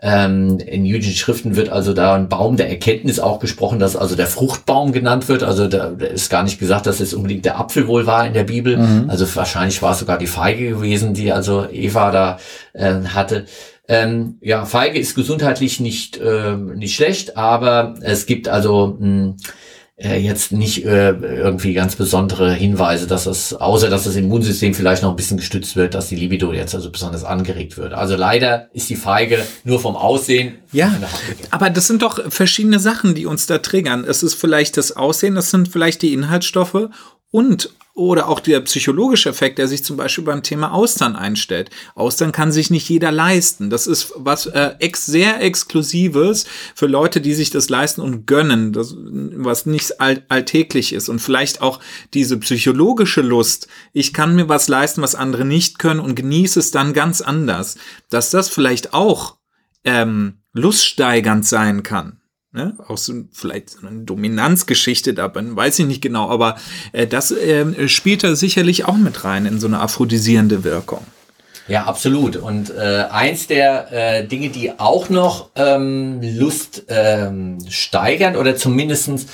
[0.00, 4.14] Ähm, in jüdischen Schriften wird also da ein Baum der Erkenntnis auch gesprochen, dass also
[4.14, 5.42] der Fruchtbaum genannt wird.
[5.42, 8.32] Also da, da ist gar nicht gesagt, dass es unbedingt der Apfel wohl war in
[8.32, 8.76] der Bibel.
[8.76, 9.10] Mhm.
[9.10, 12.38] Also wahrscheinlich war es sogar die Feige gewesen, die also Eva da
[12.74, 13.46] äh, hatte.
[13.88, 19.36] Ähm, ja, Feige ist gesundheitlich nicht, äh, nicht schlecht, aber es gibt also mh, hm,
[19.98, 25.02] äh, jetzt nicht äh, irgendwie ganz besondere Hinweise, dass es, außer dass das Immunsystem vielleicht
[25.02, 27.92] noch ein bisschen gestützt wird, dass die Libido jetzt also besonders angeregt wird.
[27.92, 30.58] Also leider ist die Feige nur vom Aussehen.
[30.72, 30.94] Ja,
[31.50, 34.04] aber das sind doch verschiedene Sachen, die uns da triggern.
[34.04, 36.88] Es ist vielleicht das Aussehen, das sind vielleicht die Inhaltsstoffe
[37.30, 41.70] und oder auch der psychologische Effekt, der sich zum Beispiel beim Thema Austern einstellt.
[41.96, 43.70] Austern kann sich nicht jeder leisten.
[43.70, 48.72] Das ist was äh, ex sehr Exklusives für Leute, die sich das leisten und gönnen,
[48.72, 51.08] das, was nicht all alltäglich ist.
[51.08, 51.80] Und vielleicht auch
[52.14, 56.70] diese psychologische Lust, ich kann mir was leisten, was andere nicht können und genieße es
[56.70, 57.78] dann ganz anders.
[58.10, 59.38] Dass das vielleicht auch
[59.84, 62.20] ähm, luststeigernd sein kann.
[62.58, 62.74] Ne?
[62.88, 66.56] Auch so vielleicht eine Dominanzgeschichte da weiß ich nicht genau, aber
[66.90, 71.06] äh, das äh, spielt da sicherlich auch mit rein in so eine aphrodisierende Wirkung.
[71.68, 72.34] Ja, absolut.
[72.34, 79.26] Und äh, eins der äh, Dinge, die auch noch ähm, Lust ähm, steigern oder zumindestens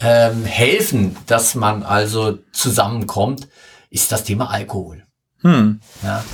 [0.00, 3.46] ähm, helfen, dass man also zusammenkommt,
[3.90, 5.02] ist das Thema Alkohol.
[5.42, 5.80] Hm.
[6.02, 6.24] Ja.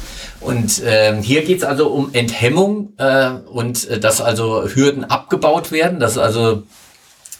[0.41, 6.01] Und äh, hier geht's also um Enthemmung äh, und äh, dass also Hürden abgebaut werden,
[6.01, 6.65] dass also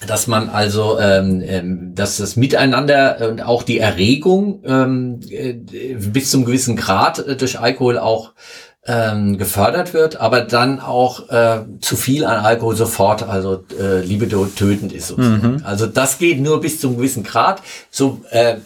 [0.07, 6.31] dass man also, ähm, ähm, dass das Miteinander und auch die Erregung ähm, äh, bis
[6.31, 8.33] zum gewissen Grad äh, durch Alkohol auch
[8.89, 14.47] ähm, gefördert wird, aber dann auch äh, zu viel an Alkohol sofort, also äh, Libido
[14.47, 15.09] tötend ist.
[15.09, 15.55] Sozusagen.
[15.55, 15.63] Mhm.
[15.65, 17.63] Also das geht nur bis zum gewissen Grad.
[17.91, 18.57] So, äh,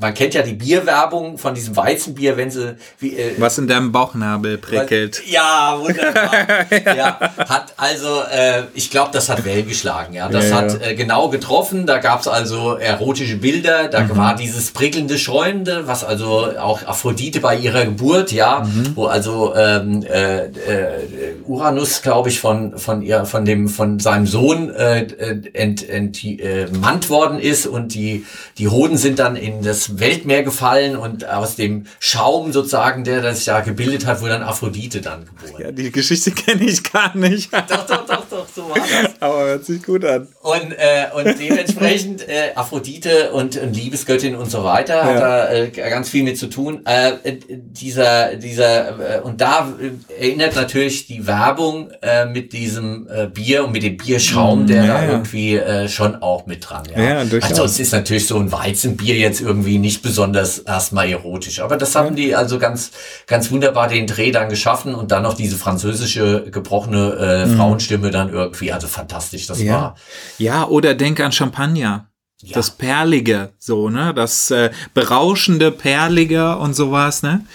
[0.00, 3.92] man kennt ja die Bierwerbung von diesem Weizenbier, wenn sie wie, äh, was in deinem
[3.92, 5.22] Bauchnabel prickelt.
[5.26, 6.32] Ja, wunderbar.
[6.86, 6.94] ja.
[6.94, 7.20] ja.
[7.48, 10.14] hat also, äh, ich glaube, das hat Wellen geschlagen.
[10.14, 11.86] Ja, das ja, hat äh, genau getroffen.
[11.86, 13.88] Da gab es also erotische Bilder.
[13.88, 14.16] Da mhm.
[14.16, 18.92] war dieses prickelnde, schäumende, was also auch Aphrodite bei ihrer Geburt, ja, mhm.
[18.94, 24.26] wo also ähm, äh, äh, Uranus, glaube ich, von von ihr, von dem von seinem
[24.26, 25.06] Sohn äh,
[25.52, 28.24] ent, entmannt äh, worden ist und die
[28.58, 33.36] die Hoden sind dann in das Weltmeer gefallen und aus dem Schaum sozusagen, der das
[33.36, 35.62] sich da gebildet hat, wurde dann Aphrodite dann geboren.
[35.62, 37.52] Ja, die Geschichte kenne ich gar nicht.
[37.52, 39.12] doch, doch, doch, doch, so war das.
[39.20, 40.28] Aber hört sich gut an.
[40.42, 45.04] Und äh, und dementsprechend äh, Aphrodite und, und Liebesgöttin und so weiter ja.
[45.04, 46.84] hat da äh, ganz viel mit zu tun.
[46.84, 47.12] Äh,
[47.48, 53.64] dieser dieser äh, und da äh, erinnert natürlich die Werbung äh, mit diesem äh, Bier
[53.64, 55.10] und mit dem Bierschaum, mm, der ja, da ja.
[55.10, 56.82] irgendwie äh, schon auch mit dran.
[56.94, 57.48] Ja, ja durchaus.
[57.48, 61.60] Ansonsten ist natürlich so ein Weizenbier jetzt irgendwie nicht besonders erstmal erotisch.
[61.60, 62.90] Aber das haben die also ganz,
[63.26, 67.56] ganz wunderbar den Dreh dann geschaffen und dann noch diese französische gebrochene äh, mm.
[67.56, 69.96] Frauenstimme dann irgendwie, also fantastisch, das war.
[70.36, 72.08] Ja, oder denk an Champagner.
[72.42, 72.54] Ja.
[72.54, 74.12] Das Perlige, so, ne?
[74.14, 77.46] Das äh, berauschende, Perlige und sowas, ne?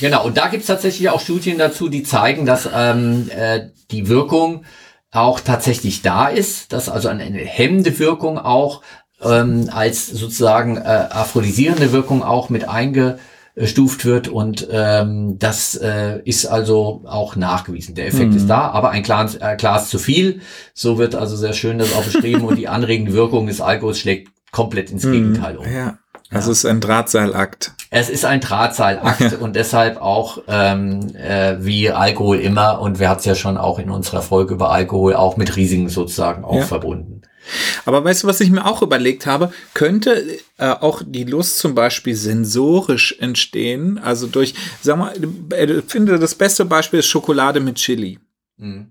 [0.00, 4.64] Genau, und da gibt's tatsächlich auch Studien dazu, die zeigen, dass ähm, äh, die Wirkung
[5.10, 8.82] auch tatsächlich da ist, dass also eine hemmende Wirkung auch
[9.22, 16.46] ähm, als sozusagen äh, aphrodisierende Wirkung auch mit eingestuft wird und ähm, das äh, ist
[16.46, 17.94] also auch nachgewiesen.
[17.94, 18.36] Der Effekt mhm.
[18.36, 20.40] ist da, aber ein Glas, äh, Glas zu viel,
[20.74, 24.28] so wird also sehr schön das auch beschrieben und die anregende Wirkung des Alkohols schlägt
[24.52, 25.12] komplett ins mhm.
[25.12, 25.72] Gegenteil um.
[25.72, 25.98] Ja.
[26.30, 27.72] Also es ist ein Drahtseilakt.
[27.90, 33.20] Es ist ein Drahtseilakt und deshalb auch ähm, äh, wie Alkohol immer und wir hatten
[33.20, 36.62] es ja schon auch in unserer Folge über Alkohol auch mit Risiken sozusagen auch ja.
[36.62, 37.22] verbunden.
[37.84, 39.52] Aber weißt du, was ich mir auch überlegt habe?
[39.72, 43.98] Könnte äh, auch die Lust zum Beispiel sensorisch entstehen?
[43.98, 48.18] Also durch, sag mal, ich finde das beste Beispiel ist Schokolade mit Chili.
[48.56, 48.90] Mhm.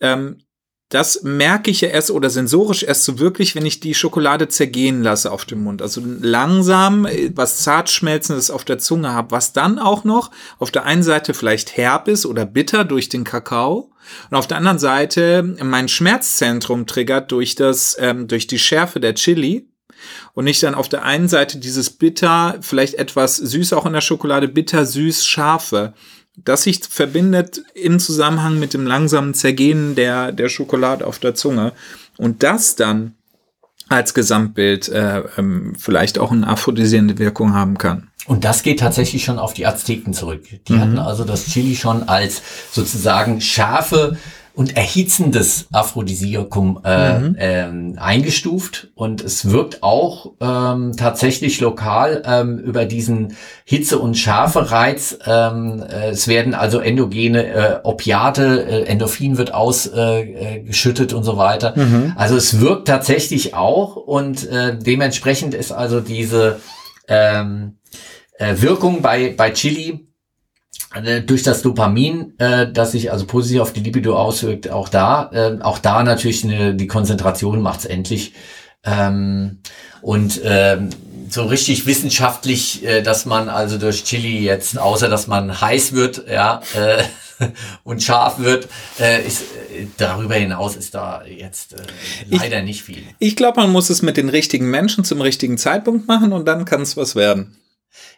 [0.00, 0.42] Ähm,
[0.90, 5.02] das merke ich ja erst oder sensorisch erst so wirklich, wenn ich die Schokolade zergehen
[5.02, 5.82] lasse auf dem Mund.
[5.82, 11.04] Also langsam was Zartschmelzendes auf der Zunge habe, was dann auch noch auf der einen
[11.04, 13.92] Seite vielleicht herb ist oder bitter durch den Kakao
[14.30, 19.14] und auf der anderen Seite mein Schmerzzentrum triggert durch das, ähm, durch die Schärfe der
[19.14, 19.68] Chili.
[20.32, 24.00] Und nicht dann auf der einen Seite dieses bitter, vielleicht etwas süß auch in der
[24.00, 25.92] Schokolade, bitter, süß, scharfe
[26.44, 31.72] das sich verbindet im Zusammenhang mit dem langsamen Zergehen der, der Schokolade auf der Zunge.
[32.16, 33.14] Und das dann
[33.88, 38.08] als Gesamtbild äh, ähm, vielleicht auch eine aphrodisierende Wirkung haben kann.
[38.26, 40.44] Und das geht tatsächlich schon auf die Azteken zurück.
[40.68, 40.80] Die mhm.
[40.80, 44.16] hatten also das Chili schon als sozusagen scharfe
[44.60, 47.36] und erhitzendes Aphrodisiakum äh, mhm.
[47.38, 55.18] ähm, eingestuft und es wirkt auch ähm, tatsächlich lokal ähm, über diesen Hitze- und Schärfe-Reiz.
[55.24, 61.38] Ähm, äh, es werden also endogene äh, Opiate, äh, Endorphin wird ausgeschüttet äh, und so
[61.38, 61.72] weiter.
[61.74, 62.12] Mhm.
[62.16, 66.60] Also es wirkt tatsächlich auch und äh, dementsprechend ist also diese
[67.08, 67.78] ähm,
[68.36, 70.09] äh, Wirkung bei, bei Chili äh,
[71.26, 75.62] durch das Dopamin, äh, das sich also positiv auf die Libido auswirkt, auch da, äh,
[75.62, 78.34] auch da natürlich eine, die Konzentration macht's endlich.
[78.82, 79.58] Ähm,
[80.02, 80.90] und ähm,
[81.28, 86.24] so richtig wissenschaftlich, äh, dass man also durch Chili jetzt, außer dass man heiß wird,
[86.28, 87.04] ja, äh,
[87.84, 91.76] und scharf wird, äh, ist äh, darüber hinaus ist da jetzt äh,
[92.28, 93.02] leider ich, nicht viel.
[93.18, 96.64] Ich glaube, man muss es mit den richtigen Menschen zum richtigen Zeitpunkt machen und dann
[96.64, 97.56] kann es was werden.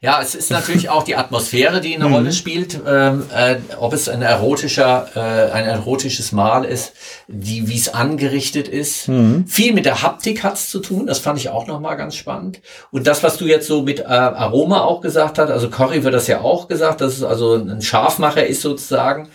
[0.01, 2.15] Ja, es ist natürlich auch die Atmosphäre, die eine mhm.
[2.15, 2.81] Rolle spielt.
[2.87, 6.93] Ähm, äh, ob es ein erotischer, äh, ein erotisches Mahl ist,
[7.29, 9.09] die, wie es angerichtet ist.
[9.09, 9.47] Mhm.
[9.47, 11.07] Viel mit der Haptik hat's zu tun.
[11.07, 12.61] Das fand ich auch nochmal ganz spannend.
[12.91, 16.15] Und das, was du jetzt so mit äh, Aroma auch gesagt hast, also Curry wird
[16.15, 19.29] das ja auch gesagt, dass es also ein Scharfmacher ist sozusagen.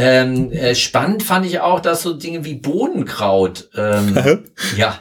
[0.00, 4.16] Ähm, äh, spannend fand ich auch, dass so Dinge wie Bodenkraut, ähm,
[4.76, 5.00] ja,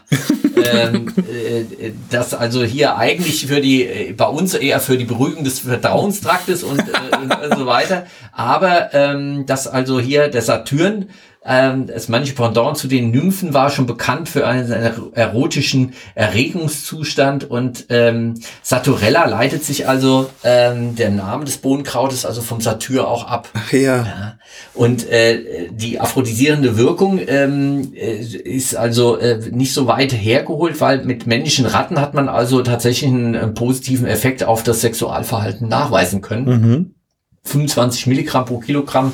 [0.55, 5.43] ähm, äh, das also hier eigentlich für die, äh, bei uns eher für die Beruhigung
[5.43, 11.09] des Verdauungstraktes und, äh, und so weiter, aber ähm, dass also hier der Saturn
[11.47, 14.69] ähm, das manche Pendant zu den Nymphen war schon bekannt für einen,
[15.13, 22.59] erotischen Erregungszustand und ähm, Saturella leitet sich also ähm, der Name des Bohnenkrautes also vom
[22.59, 23.47] Satyr auch ab.
[23.53, 23.79] Ach ja.
[23.79, 24.37] ja.
[24.73, 31.05] Und äh, die aphrodisierende Wirkung ähm, äh, ist also äh, nicht so weit hergeholt, weil
[31.05, 36.21] mit männlichen Ratten hat man also tatsächlich einen, einen positiven Effekt auf das Sexualverhalten nachweisen
[36.21, 36.45] können.
[36.45, 36.95] Mhm.
[37.43, 39.13] 25 Milligramm pro Kilogramm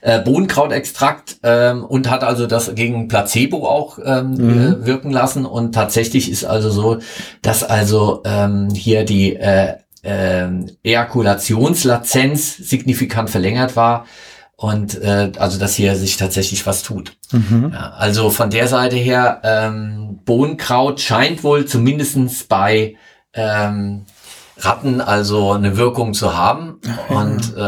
[0.00, 4.82] äh, Bohnenkrautextrakt ähm, und hat also das gegen Placebo auch ähm, mhm.
[4.82, 5.46] äh, wirken lassen.
[5.46, 6.98] Und tatsächlich ist also so,
[7.42, 10.48] dass also ähm, hier die äh, äh,
[10.82, 14.06] Ejakulationslazenz signifikant verlängert war
[14.56, 17.16] und äh, also dass hier sich tatsächlich was tut.
[17.30, 17.70] Mhm.
[17.72, 22.96] Ja, also von der Seite her ähm, Bohnenkraut scheint wohl zumindestens bei
[23.34, 24.04] ähm,
[24.58, 26.80] Ratten also eine Wirkung zu haben.
[27.08, 27.58] Und äh,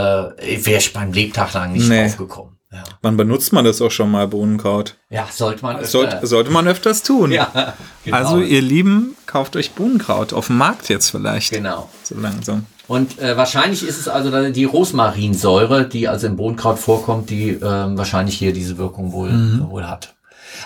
[0.65, 2.03] wäre ich beim Lebtag lang nicht nee.
[2.03, 2.57] draufgekommen.
[2.73, 2.85] Ja.
[3.03, 4.97] Wann benutzt man das auch schon mal, Bohnenkraut?
[5.09, 5.89] Ja, sollte man öfter.
[5.89, 7.33] Sollte, sollte man öfters tun.
[7.33, 7.75] Ja,
[8.05, 8.17] genau.
[8.17, 10.33] Also ihr Lieben, kauft euch Bohnenkraut.
[10.33, 11.51] Auf dem Markt jetzt vielleicht.
[11.51, 11.89] Genau.
[12.05, 12.67] So langsam.
[12.87, 17.61] Und äh, wahrscheinlich ist es also die Rosmarinsäure, die also im Bohnenkraut vorkommt, die äh,
[17.61, 19.71] wahrscheinlich hier diese Wirkung wohl, mhm.
[19.71, 20.15] wohl hat.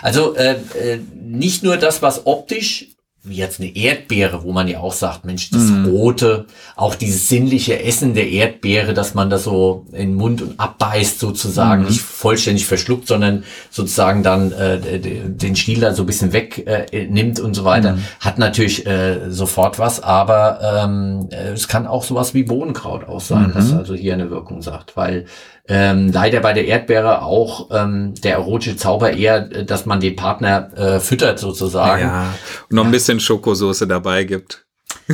[0.01, 2.94] Also äh, äh, nicht nur das, was optisch
[3.27, 5.85] wie jetzt eine Erdbeere, wo man ja auch sagt, Mensch, das mm.
[5.85, 10.59] Rote, auch dieses sinnliche Essen der Erdbeere, dass man das so in den Mund und
[10.59, 11.87] abbeißt sozusagen, mm.
[11.87, 17.41] nicht vollständig verschluckt, sondern sozusagen dann äh, den Stiel da so ein bisschen wegnimmt äh,
[17.41, 18.03] und so weiter, mm.
[18.19, 23.21] hat natürlich äh, sofort was, aber ähm, äh, es kann auch sowas wie Bohnenkraut auch
[23.21, 23.53] sein, -hmm.
[23.53, 25.25] das also hier eine Wirkung sagt, weil
[25.67, 30.15] ähm, leider bei der Erdbeere auch ähm, der erotische Zauber eher, äh, dass man den
[30.15, 32.01] Partner äh, füttert sozusagen.
[32.03, 32.33] Ja,
[32.69, 32.89] und noch ja.
[32.89, 34.65] ein bisschen Schokosoße dabei gibt.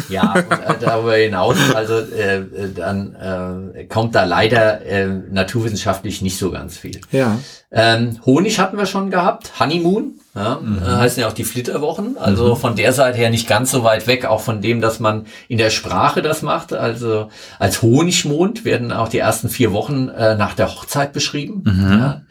[0.10, 6.22] Ja, und äh, darüber hinaus, also äh, äh, dann äh, kommt da leider äh, naturwissenschaftlich
[6.22, 7.02] nicht so ganz viel.
[7.12, 7.38] Ja.
[7.72, 10.78] Ähm, Honig hatten wir schon gehabt, Honeymoon, ja, mhm.
[10.78, 12.58] äh, heißen ja auch die Flitterwochen, also mhm.
[12.58, 15.58] von der Seite her nicht ganz so weit weg, auch von dem, dass man in
[15.58, 16.74] der Sprache das macht.
[16.74, 21.64] Also als Honigmond werden auch die ersten vier Wochen äh, nach der Hochzeit beschrieben.
[21.66, 21.92] Mhm.
[21.92, 22.22] Ja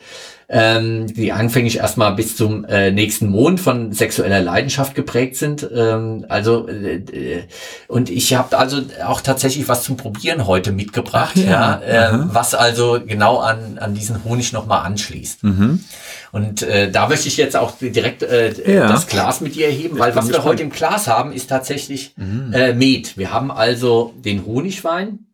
[0.53, 5.69] ähm, die anfänglich erstmal bis zum äh, nächsten Mond von sexueller Leidenschaft geprägt sind.
[5.73, 7.45] Ähm, also äh, äh
[7.87, 12.19] und ich habe also auch tatsächlich was zum Probieren heute mitgebracht, Ach, ja, ja äh,
[12.33, 15.45] was also genau an, an diesen Honig nochmal anschließt.
[15.45, 15.85] Mhm.
[16.33, 18.89] Und äh, da möchte ich jetzt auch direkt äh, ja.
[18.89, 22.53] das Glas mit dir erheben, weil was wir heute im Glas haben, ist tatsächlich mhm.
[22.53, 23.17] äh, Met.
[23.17, 25.27] Wir haben also den Honigwein,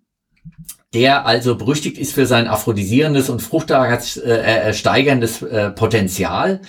[0.94, 6.60] der also berüchtigt ist für sein aphrodisierendes und fruchtsteigerndes äh, äh, Potenzial.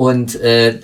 [0.00, 0.80] Und äh,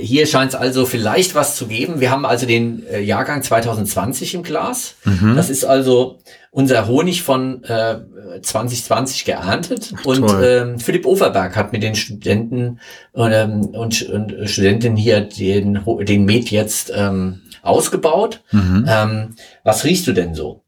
[0.00, 2.00] hier scheint es also vielleicht was zu geben.
[2.00, 4.94] Wir haben also den äh, Jahrgang 2020 im Glas.
[5.04, 5.36] Mhm.
[5.36, 7.98] Das ist also unser Honig von äh,
[8.40, 9.92] 2020 geerntet.
[9.98, 12.80] Ach, und ähm, Philipp Overberg hat mit den Studenten
[13.14, 18.40] ähm, und, und Studentinnen hier den, den Met jetzt ähm, ausgebaut.
[18.50, 18.86] Mhm.
[18.88, 20.63] Ähm, was riechst du denn so?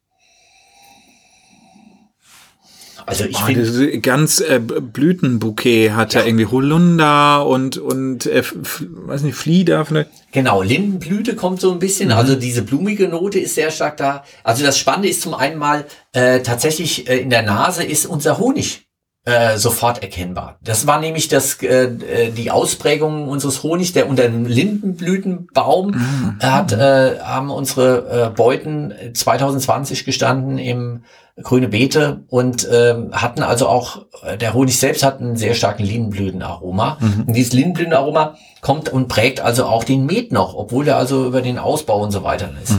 [3.07, 6.25] Also ich Oh, finde, ganz äh, Blütenbouquet hat ja.
[6.25, 10.11] irgendwie Holunder und und äh, weiß nicht Flieder vielleicht.
[10.33, 14.25] genau, Lindenblüte kommt so ein bisschen, also diese blumige Note ist sehr stark da.
[14.45, 18.38] Also das Spannende ist zum einen mal, äh, tatsächlich äh, in der Nase ist unser
[18.38, 18.83] Honig
[19.25, 20.59] äh, sofort erkennbar.
[20.62, 25.95] Das war nämlich das, äh, äh, die Ausprägung unseres Honigs, der unter einem Lindenblütenbaum
[26.40, 31.03] äh, hat, äh, haben unsere äh, Beuten 2020 gestanden im
[31.42, 35.85] grüne Beete und ähm, hatten also auch, äh, der Honig selbst hat einen sehr starken
[35.85, 36.99] Lindenblütenaroma.
[37.27, 41.42] Und dieses Lindenblütenaroma kommt und prägt also auch den Met noch, obwohl der also über
[41.42, 42.72] den Ausbau und so weiter ist.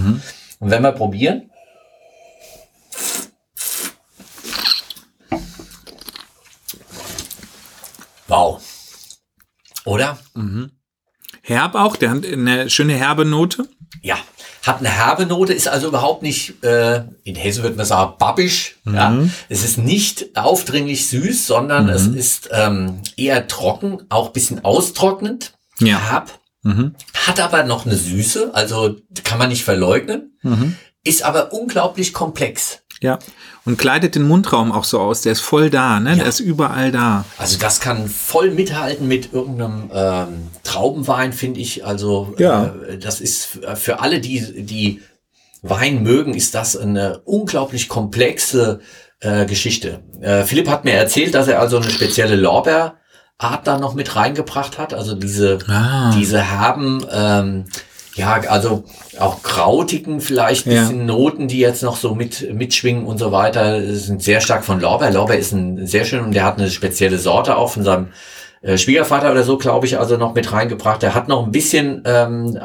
[0.60, 1.52] Und wenn wir probieren,
[8.28, 8.60] wow.
[9.86, 10.18] Oder?
[11.44, 13.70] Herb auch, der hat eine schöne herbe Note.
[14.02, 14.18] Ja,
[14.68, 18.76] hat eine herbe Note, ist also überhaupt nicht, äh, in Hessen würde man sagen, babbisch.
[18.86, 19.18] Ja.
[19.50, 25.54] Es ist nicht aufdringlich süß, sondern es ist ähm, eher trocken, auch bisschen austrocknend.
[25.80, 26.00] Ja.
[26.00, 26.40] Herb.
[27.26, 30.38] Hat aber noch eine Süße, also kann man nicht verleugnen.
[31.04, 32.82] Ist aber unglaublich komplex.
[33.02, 33.20] Ja.
[33.66, 35.22] Und kleidet den Mundraum auch so aus.
[35.22, 36.12] Der ist voll da, ne?
[36.12, 36.16] Ja.
[36.16, 37.26] Der ist überall da.
[37.38, 41.86] Also das kann voll mithalten mit irgendeinem ähm, Traubenwein, finde ich.
[41.86, 42.74] Also Ja.
[42.90, 45.02] äh, das ist f- für alle, die, die
[45.62, 48.80] Wein mögen, ist das eine unglaublich komplexe
[49.20, 50.00] äh, Geschichte.
[50.22, 52.96] Äh, Philipp hat mir erzählt, dass er also eine spezielle Lorbeerart
[53.66, 54.94] da noch mit reingebracht hat.
[54.94, 56.12] Also diese, Ah.
[56.18, 57.66] diese herben, ähm,
[58.18, 58.84] ja, also
[59.20, 60.82] auch krautigen vielleicht Ja.
[60.82, 64.82] bisschen Noten, die jetzt noch so mit mitschwingen und so weiter, sind sehr stark von
[64.82, 65.12] Lorbeer.
[65.12, 68.08] Lorbeer ist ein sehr schön und der hat eine spezielle Sorte auch von seinem
[68.64, 71.04] äh, Schwiegervater oder so, glaube ich, also noch mit reingebracht.
[71.04, 72.58] Der hat noch ein bisschen, ähm,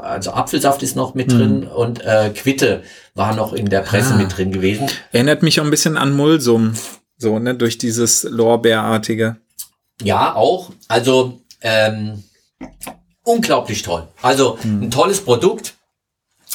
[0.00, 2.82] also Apfelsaft ist noch mit drin und äh, Quitte
[3.16, 4.16] war noch in der Presse Ah.
[4.16, 4.86] mit drin gewesen.
[5.10, 6.74] Erinnert mich auch ein bisschen an Mulsum.
[7.18, 7.54] So, ne?
[7.56, 9.36] Durch dieses Lorbeerartige.
[10.02, 10.70] Ja, auch.
[10.88, 12.22] Also ähm,
[13.24, 14.06] unglaublich toll.
[14.22, 15.74] Also ein tolles Produkt.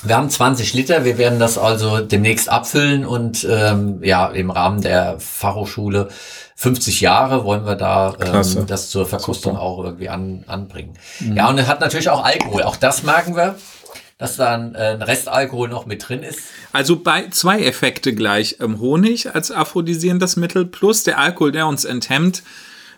[0.04, 1.04] Wir haben 20 Liter.
[1.04, 6.08] Wir werden das also demnächst abfüllen und ähm, ja im Rahmen der Fachhochschule
[6.56, 10.94] 50 Jahre wollen wir da ähm, das zur Verkostung auch irgendwie an, anbringen.
[11.34, 12.64] Ja, und es hat natürlich auch Alkohol.
[12.64, 13.56] Auch das merken wir,
[14.18, 16.40] dass da ein, äh, ein Restalkohol noch mit drin ist.
[16.74, 18.58] Also bei zwei Effekte gleich.
[18.60, 22.44] Ähm, Honig als aphrodisierendes Mittel plus der Alkohol, der uns enthemmt.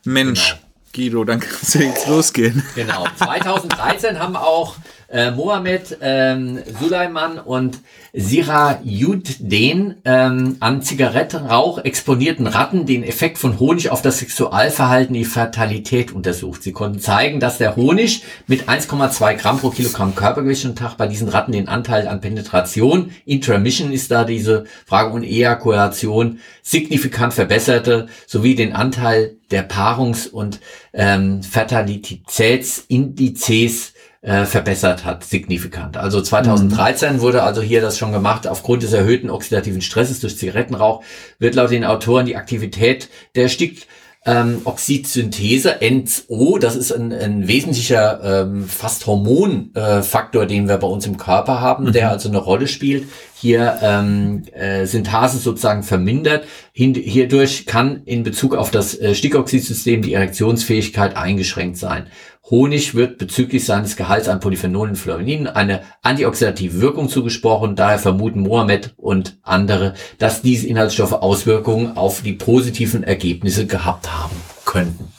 [0.03, 0.57] Mensch,
[0.93, 2.63] Guido, dann kann es jetzt losgehen.
[2.75, 3.05] Genau.
[3.17, 4.75] 2013 haben auch
[5.11, 7.79] äh, Mohammed ähm, Suleiman und
[8.13, 15.25] Sira Yudden ähm, an Zigarettenrauch exponierten Ratten den Effekt von Honig auf das Sexualverhalten, die
[15.25, 16.63] Fertilität untersucht.
[16.63, 21.07] Sie konnten zeigen, dass der Honig mit 1,2 Gramm pro Kilogramm Körpergewicht und Tag bei
[21.07, 28.07] diesen Ratten den Anteil an Penetration, Intramission ist da diese Frage und Ejakulation signifikant verbesserte,
[28.27, 30.59] sowie den Anteil der Paarungs- und
[30.93, 35.97] ähm, Fertilitätsindizes äh, verbessert hat, signifikant.
[35.97, 38.47] Also 2013 wurde also hier das schon gemacht.
[38.47, 41.03] Aufgrund des erhöhten oxidativen Stresses durch Zigarettenrauch
[41.39, 43.87] wird laut den Autoren die Aktivität der Stick
[44.23, 50.85] ähm, Oxidsynthese, NO, das ist ein, ein wesentlicher ähm, fast Hormonfaktor, äh, den wir bei
[50.85, 53.05] uns im Körper haben, der also eine Rolle spielt.
[53.33, 56.45] Hier ähm, äh, Synthase sozusagen vermindert.
[56.71, 62.05] Hin, hierdurch kann in Bezug auf das äh, Stickoxidsystem die Erektionsfähigkeit eingeschränkt sein.
[62.49, 67.75] Honig wird bezüglich seines Gehalts an Polyphenolen und Flavaninen eine antioxidative Wirkung zugesprochen.
[67.75, 74.35] Daher vermuten Mohammed und andere, dass diese Inhaltsstoffe Auswirkungen auf die positiven Ergebnisse gehabt haben
[74.65, 75.09] könnten.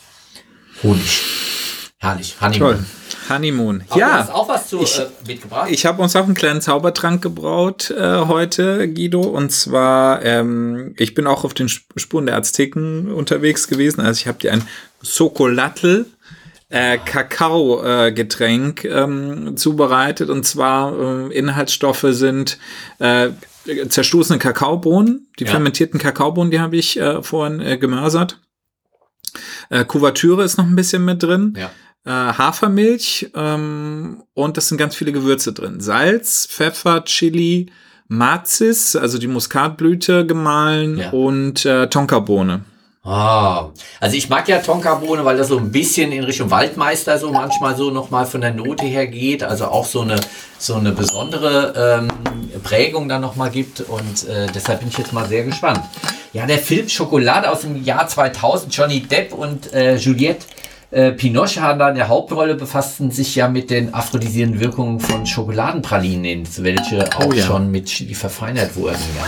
[0.82, 1.22] Honig.
[1.98, 2.34] Herrlich.
[2.40, 2.74] Honeymoon.
[2.74, 2.84] Toll.
[3.28, 3.84] Honeymoon.
[3.88, 4.12] Aber Du ja.
[4.18, 5.68] hast auch was zu, ich- äh, mitgebracht.
[5.70, 9.20] Ich habe uns auch einen kleinen Zaubertrank gebraut äh, heute, Guido.
[9.20, 14.00] Und zwar, ähm, ich bin auch auf den Sp- Spuren der Azteken unterwegs gewesen.
[14.00, 14.66] Also ich habe dir ein
[15.02, 16.06] Socolatl
[16.72, 20.30] äh, Kakao-Getränk ähm, zubereitet.
[20.30, 22.58] Und zwar äh, Inhaltsstoffe sind
[22.98, 23.28] äh,
[23.88, 25.28] zerstoßene Kakaobohnen.
[25.38, 25.50] Die Ja.
[25.50, 28.40] fermentierten Kakaobohnen, die habe ich äh, vorhin äh, gemörsert.
[29.70, 31.70] Äh, Kuvertüre ist noch ein bisschen mit drin ja.
[32.04, 35.80] äh, Hafermilch ähm, und das sind ganz viele Gewürze drin.
[35.80, 37.70] Salz, Pfeffer, Chili,
[38.08, 41.10] Mazis, also die Muskatblüte gemahlen Ja.
[41.10, 42.64] und äh, Tonkabohne.
[43.04, 47.32] Ah, also ich mag ja Tonkabohne, weil das so ein bisschen in Richtung Waldmeister so
[47.32, 50.20] manchmal so nochmal von der Note her geht, also auch so eine
[50.56, 52.08] so eine besondere ähm,
[52.62, 53.80] Prägung dann nochmal gibt.
[53.80, 55.80] Und äh, deshalb bin ich jetzt mal sehr gespannt.
[56.32, 60.46] Ja, der Film Schokolade aus dem Jahr 2000, Johnny Depp und äh, Juliette
[60.92, 66.46] Äh, Pinoche hat in der Hauptrolle befassten sich ja mit den aphrodisierenden Wirkungen von Schokoladenpralinen,
[66.58, 67.44] welche auch Oh ja.
[67.44, 68.98] schon mit Chili verfeinert wurden.
[69.16, 69.24] Ja.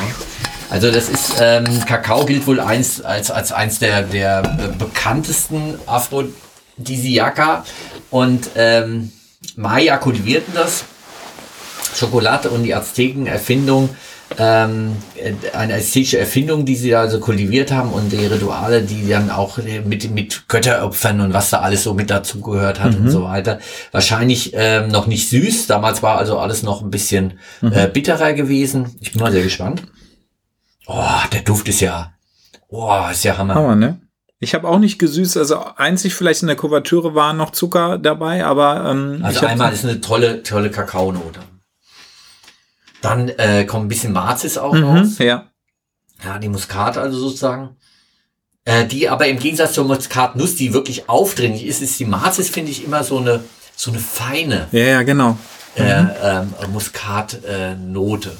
[0.68, 5.78] Also das ist, ähm, Kakao gilt wohl eins, als, als eins der, der äh, bekanntesten
[5.86, 7.64] Aphrodisiaka
[8.10, 9.10] und ähm,
[9.56, 10.84] Maya kultivierten das.
[11.94, 13.88] Schokolade und die Azteken Erfindung,
[14.38, 19.08] ähm, äh, eine ästhetische Erfindung, die sie da also kultiviert haben und die Rituale, die
[19.08, 23.10] dann auch äh, mit, mit Götteropfern und was da alles so mit dazugehört hat und
[23.10, 23.58] so weiter.
[23.92, 25.66] Wahrscheinlich ähm, noch nicht süß.
[25.66, 28.96] Damals war also alles noch ein bisschen äh, bitterer gewesen.
[29.00, 29.82] Ich bin mal sehr gespannt.
[30.86, 32.12] Oh, der Duft ist ja,
[32.68, 33.54] oh, ist ja Hammer.
[33.54, 34.00] Hammer, ne?
[34.40, 38.44] Ich habe auch nicht gesüßt, also einzig vielleicht in der Kuvertüre war noch Zucker dabei,
[38.44, 41.40] aber ähm, Also einmal ist eine tolle, tolle Kakaonote.
[43.04, 45.18] Dann äh, kommt ein bisschen Marzis auch raus.
[45.18, 45.50] mhm, ja.
[46.24, 47.76] Ja, die Muskat also sozusagen.
[48.64, 52.70] Äh, die aber im Gegensatz zur Muskatnuss, die wirklich aufdringlich ist, ist die Marzis, finde
[52.70, 53.44] ich, immer so eine,
[53.76, 55.36] so eine feine Ja, ja, genau.
[55.76, 55.82] äh,
[56.22, 58.34] ähm, Muskatnote.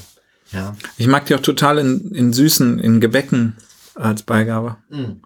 [0.51, 0.75] ja.
[0.97, 3.55] Ich mag die auch total in, in Süßen, in Gebäcken
[3.93, 4.77] als Beigabe.
[4.89, 5.21] Und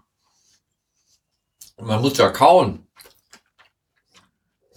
[1.81, 2.85] man muss ja kauen.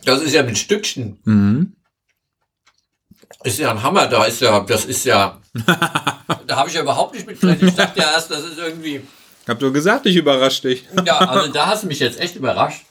[0.05, 1.19] Das ist ja mit Stückchen.
[1.25, 1.73] Mhm.
[3.45, 5.40] Ist ja ein Hammer, da ist ja, das ist ja,
[6.47, 7.70] da habe ich ja überhaupt nicht mit gerechnet.
[7.70, 9.03] Ich dachte ja erst, das ist irgendwie,
[9.49, 10.86] Hab du gesagt, ich überrasch dich.
[11.05, 12.84] ja, also da hast du mich jetzt echt überrascht.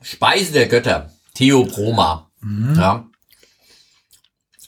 [0.00, 2.30] Speise der Götter, Theobroma.
[2.76, 3.06] Ja.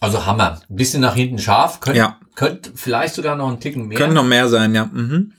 [0.01, 0.61] Also Hammer.
[0.69, 1.81] Ein bisschen nach hinten scharf.
[1.81, 2.19] Könnt, Ja.
[2.35, 3.99] Könnte vielleicht sogar noch einen Ticken mehr.
[3.99, 4.87] Können noch mehr sein, ja.
[4.87, 5.35] Mhm.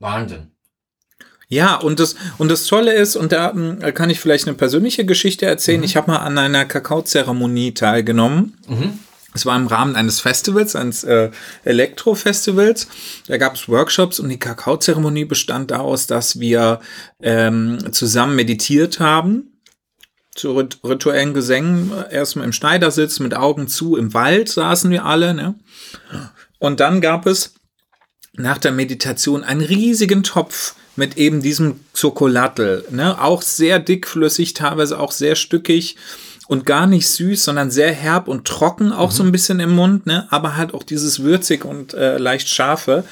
[0.00, 0.53] Wahnsinn.
[1.48, 5.04] Ja, und das, und das Tolle ist, und da mm, kann ich vielleicht eine persönliche
[5.04, 5.82] Geschichte erzählen.
[5.82, 8.56] Ich habe mal an einer Kakaozeremonie teilgenommen.
[9.34, 11.30] Es war im Rahmen eines Festivals, eines äh,
[11.64, 12.86] Elektro-Festivals.
[13.26, 16.80] Da gab es Workshops und die Kakaozeremonie bestand daraus, dass wir
[17.20, 19.60] ähm, zusammen meditiert haben.
[20.36, 25.34] Zu rit rituellen Gesängen, erstmal im Schneidersitz mit Augen zu, im Wald saßen wir alle.
[25.34, 25.56] Ne?
[26.58, 27.54] Und dann gab es
[28.32, 33.20] nach der Meditation einen riesigen Topf mit eben diesem Schokolatl, ne?
[33.20, 35.96] Auch sehr dickflüssig, teilweise auch sehr stückig
[36.46, 40.06] und gar nicht süß, sondern sehr herb und trocken, auch so ein bisschen im Mund,
[40.06, 40.26] ne?
[40.30, 43.04] Aber halt auch dieses würzig und äh, leicht scharfe.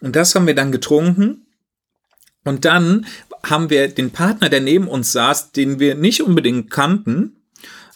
[0.00, 1.46] Und das haben wir dann getrunken.
[2.44, 3.06] Und dann
[3.42, 7.36] haben wir den Partner, der neben uns saß, den wir nicht unbedingt kannten,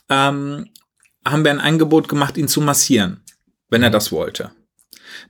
[0.08, 0.68] ähm,
[1.24, 3.22] haben wir ein Angebot gemacht, ihn zu massieren,
[3.70, 4.50] wenn er das wollte.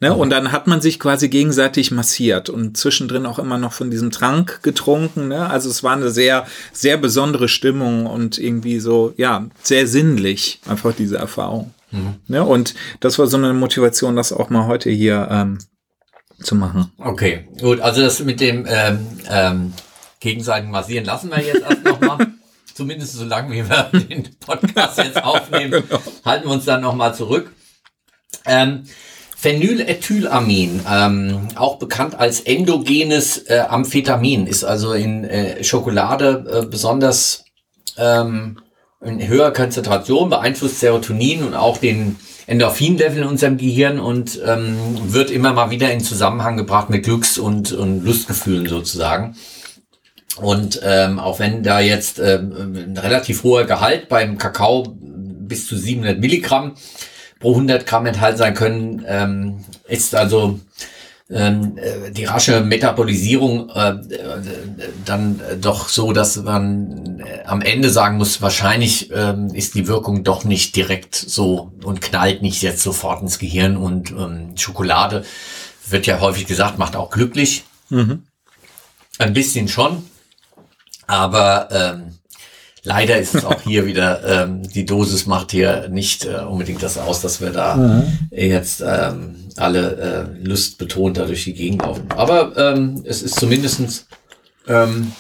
[0.01, 0.15] Ne?
[0.15, 4.11] Und dann hat man sich quasi gegenseitig massiert und zwischendrin auch immer noch von diesem
[4.11, 5.29] Trank getrunken.
[5.29, 5.49] Ne?
[5.49, 10.95] Also es war eine sehr, sehr besondere Stimmung und irgendwie so, ja, sehr sinnlich, einfach
[10.95, 11.73] diese Erfahrung.
[12.27, 12.45] Ne?
[12.45, 15.59] Und das war so eine Motivation, das auch mal heute hier ähm,
[16.43, 16.93] zu machen.
[16.99, 17.81] Okay, gut.
[17.81, 19.73] Also das mit dem ähm, ähm,
[20.21, 22.19] gegenseitigen Massieren lassen wir jetzt erst nochmal.
[22.75, 25.85] Zumindest so lange, wie wir den Podcast jetzt aufnehmen,
[26.25, 27.53] halten wir uns dann nochmal zurück.
[28.45, 28.85] Ähm,
[29.45, 37.45] Phenylethylamin, ähm, auch bekannt als endogenes äh, Amphetamin, ist also in äh, Schokolade äh, besonders
[37.99, 38.57] ähm,
[39.05, 42.17] in höherer Konzentration, beeinflusst Serotonin und auch den
[42.47, 44.79] Endorphin-Level in unserem Gehirn und ähm,
[45.13, 49.37] wird immer mal wieder in Zusammenhang gebracht mit Glücks- und, und Lustgefühlen sozusagen.
[50.41, 55.77] Und ähm, auch wenn da jetzt ähm, ein relativ hoher Gehalt beim Kakao bis zu
[55.77, 56.77] 700 Milligramm
[57.45, 60.61] pro 100 Gramm enthalten sein können, ähm, ist also
[61.31, 63.97] ähm, äh, die rasche Metabolisierung äh, äh,
[65.05, 70.25] dann doch so, dass man äh, am Ende sagen muss, wahrscheinlich ähm, ist die Wirkung
[70.25, 75.23] doch nicht direkt so und knallt nicht jetzt sofort ins Gehirn und ähm, Schokolade
[75.87, 77.65] wird ja häufig gesagt, macht auch glücklich.
[79.19, 80.03] Ein bisschen schon,
[81.07, 82.19] aber ähm,
[82.85, 86.99] leider ist es auch hier wieder, ähm, die Dosis macht hier nicht äh, unbedingt das
[86.99, 92.07] aus, dass wir da jetzt ähm, alle äh, lustbetont da durch die Gegend laufen.
[92.11, 94.07] Aber ähm, es ist zumindestens
[94.67, 95.13] ähm,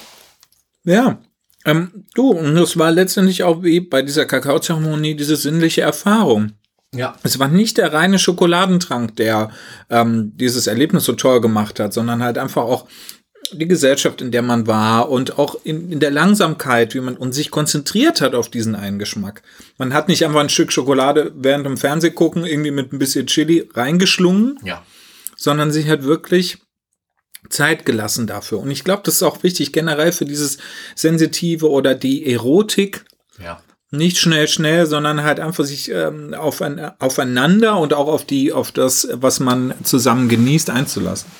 [0.84, 1.18] Ja.
[1.66, 6.52] Ähm, du, und das war letztendlich auch wie bei dieser Kakaozeremonie diese sinnliche Erfahrung.
[6.94, 9.50] ja, Es war nicht der reine Schokoladentrank, der
[9.88, 12.86] ähm, dieses Erlebnis so toll gemacht hat, sondern halt einfach auch
[13.52, 17.32] die Gesellschaft, in der man war und auch in, in der Langsamkeit, wie man und
[17.32, 19.42] sich konzentriert hat auf diesen einen Geschmack.
[19.78, 23.68] Man hat nicht einfach ein Stück Schokolade während dem Fernsehgucken irgendwie mit ein bisschen Chili
[23.74, 24.82] reingeschlungen, ja.
[25.36, 26.58] sondern sich halt wirklich
[27.50, 28.60] Zeit gelassen dafür.
[28.60, 30.58] Und ich glaube, das ist auch wichtig generell für dieses
[30.94, 33.04] Sensitive oder die Erotik,
[33.38, 33.60] Ja.
[33.90, 38.52] nicht schnell, schnell, sondern halt einfach sich ähm, auf ein, aufeinander und auch auf die,
[38.52, 41.30] auf das, was man zusammen genießt, einzulassen.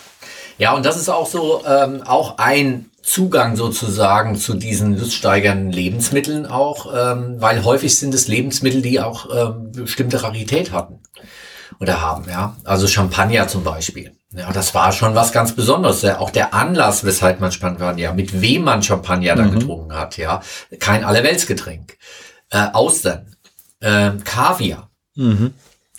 [0.59, 6.47] Ja, und das ist auch so, ähm, auch ein Zugang sozusagen zu diesen luststeigernden Lebensmitteln
[6.47, 11.01] auch, ähm, weil häufig sind es Lebensmittel, die auch ähm, bestimmte Rarität hatten
[11.81, 12.57] oder haben, ja.
[12.65, 14.13] Also Champagner zum Beispiel.
[14.33, 16.03] Ja, das war schon was ganz Besonderes.
[16.03, 19.59] Ja, auch der Anlass, weshalb man Champagner, mit wem man Champagner da mhm.
[19.59, 20.41] getrunken hat, ja.
[20.81, 21.99] Kein Allerweltsgetränk.
[22.51, 23.37] Äh, Austern,
[23.81, 24.91] äh, Kaviar.
[25.15, 25.55] Mhm.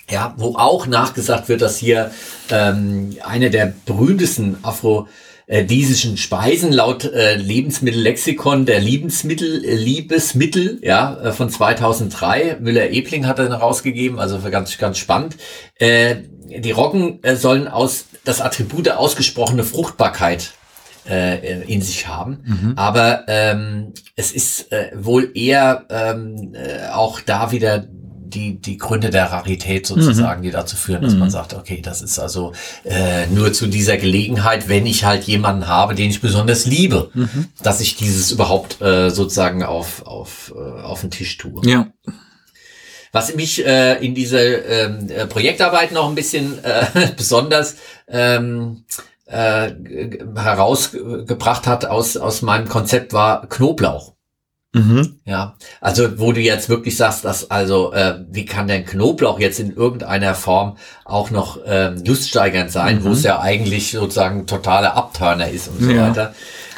[0.10, 2.12] Ja, wo auch nachgesagt wird, dass hier
[2.52, 5.08] ähm, eine der berühmtesten Afro-
[5.48, 12.58] äh, Speisen laut äh, Lebensmittellexikon der Lebensmittel, äh, Liebesmittel, ja, äh, von 2003.
[12.60, 15.38] Müller-Ebling hat er rausgegeben, also ganz, ganz spannend.
[15.78, 16.16] Äh,
[16.48, 20.54] die Roggen äh, sollen aus das Attribut der ausgesprochene Fruchtbarkeit
[21.08, 22.40] äh, in sich haben.
[22.44, 22.74] Mhm.
[22.76, 27.86] Aber ähm, es ist äh, wohl eher ähm, äh, auch da wieder
[28.30, 30.46] die, die Gründe der Rarität sozusagen, mhm.
[30.46, 31.20] die dazu führen, dass mhm.
[31.20, 32.54] man sagt, okay, das ist also
[32.84, 37.48] äh, nur zu dieser Gelegenheit, wenn ich halt jemanden habe, den ich besonders liebe, mhm.
[37.62, 41.62] dass ich dieses überhaupt äh, sozusagen auf, auf, äh, auf den Tisch tue.
[41.66, 41.88] Ja.
[43.12, 46.86] Was mich äh, in diese ähm, äh, Projektarbeit noch ein bisschen äh,
[47.18, 47.78] besonders
[48.10, 48.84] ähm,
[49.26, 49.72] äh,
[50.36, 54.15] herausgebracht hat aus, aus meinem Konzept war Knoblauch.
[54.76, 55.20] Mhm.
[55.24, 59.58] Ja, also wo du jetzt wirklich sagst, dass also äh, wie kann denn Knoblauch jetzt
[59.62, 63.04] in irgendeiner Form auch noch ähm, luststeigernd sein, mhm.
[63.06, 66.10] wo es ja eigentlich sozusagen totaler Abturner ist und so ja.
[66.10, 66.36] weiter.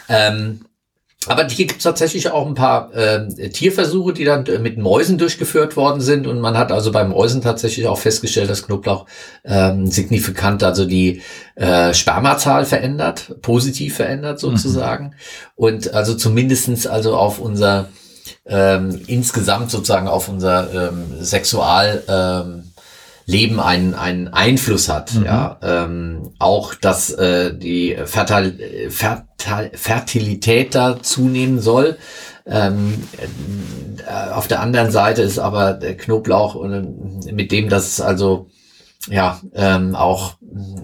[0.09, 0.61] Ähm,
[1.27, 5.17] aber hier gibt es tatsächlich auch ein paar äh, Tierversuche, die dann äh, mit Mäusen
[5.17, 6.27] durchgeführt worden sind.
[6.27, 9.05] Und man hat also bei Mäusen tatsächlich auch festgestellt, dass Knoblauch
[9.43, 11.21] ähm, signifikant also die
[11.55, 15.05] äh, Spermazahl verändert, positiv verändert sozusagen.
[15.05, 15.11] Mhm.
[15.55, 17.89] Und also zumindestens also auf unser
[18.45, 22.71] ähm, insgesamt sozusagen auf unser ähm, Sexual ähm,
[23.27, 25.13] Leben einen, einen Einfluss hat.
[25.13, 25.25] Mhm.
[25.25, 31.97] Ja, ähm, auch dass äh, die Fertil, Fertil, Fertilität da zunehmen soll.
[32.45, 36.83] Ähm, äh, auf der anderen Seite ist aber der Knoblauch, äh,
[37.31, 38.47] mit dem das also
[39.09, 40.35] ja ähm, auch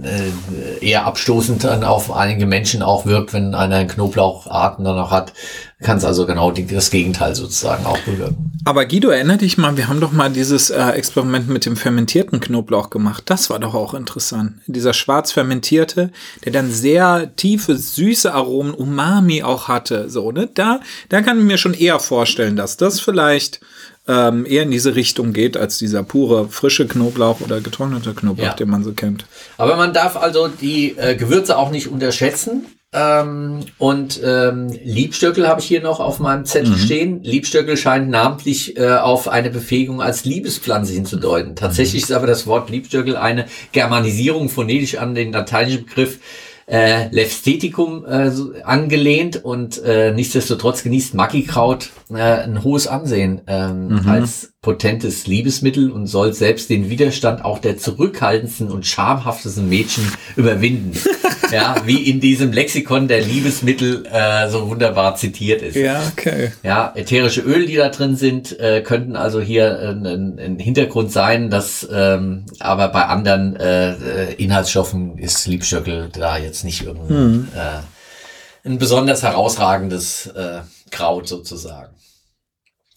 [0.04, 5.34] äh, eher abstoßend dann auf einige Menschen auch wirkt, wenn einer Knoblaucharten dann auch hat,
[5.82, 8.52] kann es also genau die, das Gegenteil sozusagen auch bewirken.
[8.66, 12.40] Aber Guido, erinnere dich mal, wir haben doch mal dieses äh, Experiment mit dem fermentierten
[12.40, 13.24] Knoblauch gemacht.
[13.26, 14.54] Das war doch auch interessant.
[14.68, 16.12] Dieser schwarz fermentierte,
[16.46, 20.10] der dann sehr tiefe, süße Aromen, Umami auch hatte.
[20.10, 20.50] So, ne?
[20.54, 23.60] Da, da kann ich mir schon eher vorstellen, dass das vielleicht
[24.08, 28.54] ähm, eher in diese Richtung geht, als dieser pure frische Knoblauch oder getrocknete Knoblauch, ja.
[28.54, 29.26] den man so kennt.
[29.58, 32.66] Aber man darf also die äh, Gewürze auch nicht unterschätzen.
[32.96, 36.78] Ähm, und ähm, Liebstöckel habe ich hier noch auf meinem Zettel mhm.
[36.78, 37.24] stehen.
[37.24, 41.56] Liebstöckel scheint namentlich äh, auf eine Befähigung als Liebespflanze hinzudeuten.
[41.56, 42.10] Tatsächlich mhm.
[42.10, 46.20] ist aber das Wort Liebstöckel eine Germanisierung phonetisch an den lateinischen Begriff
[46.68, 48.32] äh, Lefsteticum äh,
[48.64, 54.10] angelehnt und äh, nichtsdestotrotz genießt Magikraut äh, ein hohes Ansehen ähm, mhm.
[54.10, 60.98] als potentes Liebesmittel und soll selbst den Widerstand auch der zurückhaltendsten und schamhaftesten Mädchen überwinden.
[61.52, 65.76] ja, wie in diesem Lexikon der Liebesmittel äh, so wunderbar zitiert ist.
[65.76, 66.54] Ja, okay.
[66.64, 71.50] Ja, ätherische Öle, die da drin sind, äh, könnten also hier ein, ein, Hintergrund sein,
[71.50, 77.48] dass ähm, aber bei anderen äh, Inhaltsstoffen ist Liebstöckel da jetzt nicht irgendwie hm.
[77.54, 81.94] äh, ein besonders herausragendes äh, Kraut sozusagen.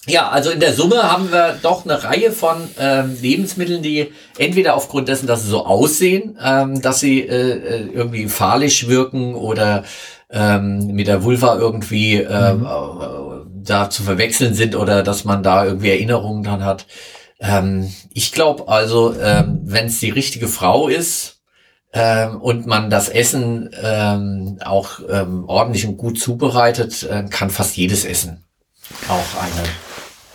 [0.07, 4.77] Ja, also in der Summe haben wir doch eine Reihe von ähm, Lebensmitteln, die entweder
[4.77, 9.83] aufgrund dessen, dass sie so aussehen, ähm, dass sie äh, äh irgendwie phallisch wirken oder
[10.31, 12.67] ähm, mit der Vulva irgendwie äh, mhm.
[12.67, 12.69] äh,
[13.65, 16.87] da zu verwechseln sind oder dass man da irgendwie Erinnerungen dran hat.
[17.41, 21.41] Ähm, ich glaube also, ähm, wenn es die richtige Frau ist
[21.93, 27.77] ähm, und man das Essen ähm, auch ähm, ordentlich und gut zubereitet, äh, kann fast
[27.77, 28.45] jedes Essen
[29.09, 29.69] auch eine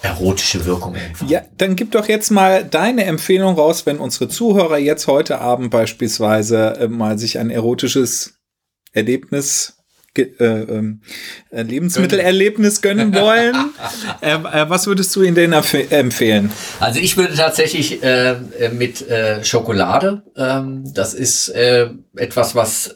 [0.01, 1.29] erotische Wirkung einfach.
[1.29, 5.69] Ja, dann gib doch jetzt mal deine Empfehlung raus, wenn unsere Zuhörer jetzt heute Abend
[5.69, 8.39] beispielsweise äh, mal sich ein erotisches
[8.93, 9.80] Erlebnis
[10.17, 10.99] äh, ähm,
[11.51, 13.55] äh, Lebensmittelerlebnis gönnen wollen.
[14.21, 16.51] äh, äh, was würdest du ihnen denn empfehlen?
[16.81, 18.35] Also ich würde tatsächlich äh,
[18.73, 22.93] mit äh, Schokolade, ähm, das ist etwas, was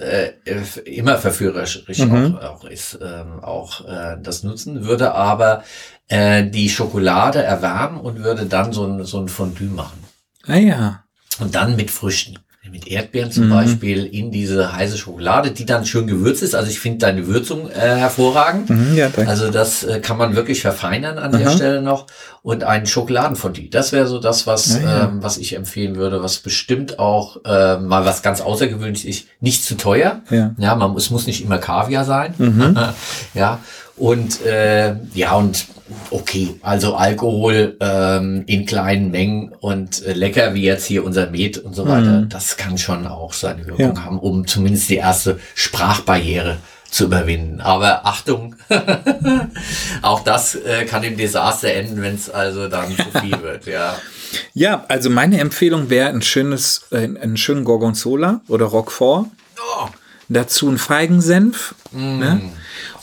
[0.83, 2.35] immer verführerisch mhm.
[2.35, 3.85] auch, auch, ist, ähm, auch
[4.21, 5.63] das nutzen würde, aber
[6.09, 10.03] die Schokolade erwärmen und würde dann so ein, so ein Fondue machen.
[10.45, 11.03] Ah ja.
[11.39, 12.39] Und dann mit Früchten.
[12.71, 13.49] Mit Erdbeeren zum Mhm.
[13.51, 16.55] Beispiel in diese heiße Schokolade, die dann schön gewürzt ist.
[16.55, 18.69] Also ich finde deine Würzung äh, hervorragend.
[18.69, 19.29] Mhm, ja, danke.
[19.29, 21.55] Also das äh, kann man wirklich verfeinern an der Aha.
[21.55, 22.07] Stelle noch.
[22.41, 23.69] Und ein Schokoladenfondue.
[23.69, 25.03] Das wäre so das, was, Ja, ja.
[25.05, 29.25] Ähm, was ich empfehlen würde, was bestimmt auch äh, mal was ganz außergewöhnlich ist.
[29.39, 30.21] Nicht zu teuer.
[30.29, 30.53] Ja.
[30.57, 32.33] Ja, man, es muss nicht immer Kaviar sein.
[32.37, 32.77] Mhm.
[33.33, 33.59] ja.
[33.97, 35.65] Und äh, ja, und
[36.11, 41.57] okay, also Alkohol ähm, in kleinen Mengen und äh, lecker wie jetzt hier unser Met
[41.59, 42.29] und so weiter, Mhm.
[42.29, 44.03] das kann schon auch seine Wirkung Ja.
[44.03, 46.57] haben, um zumindest die erste Sprachbarriere
[46.91, 47.61] zu überwinden.
[47.61, 48.55] Aber Achtung,
[50.01, 53.65] auch das äh, kann im Desaster enden, wenn es also dann zu viel wird.
[53.65, 53.95] Ja,
[54.53, 59.27] Ja, also meine Empfehlung wäre ein schönes, äh, einen schönen Gorgonzola oder Roquefort.
[59.57, 59.87] oh,
[60.27, 61.75] Dazu ein Feigensenf.
[61.93, 62.41] ne?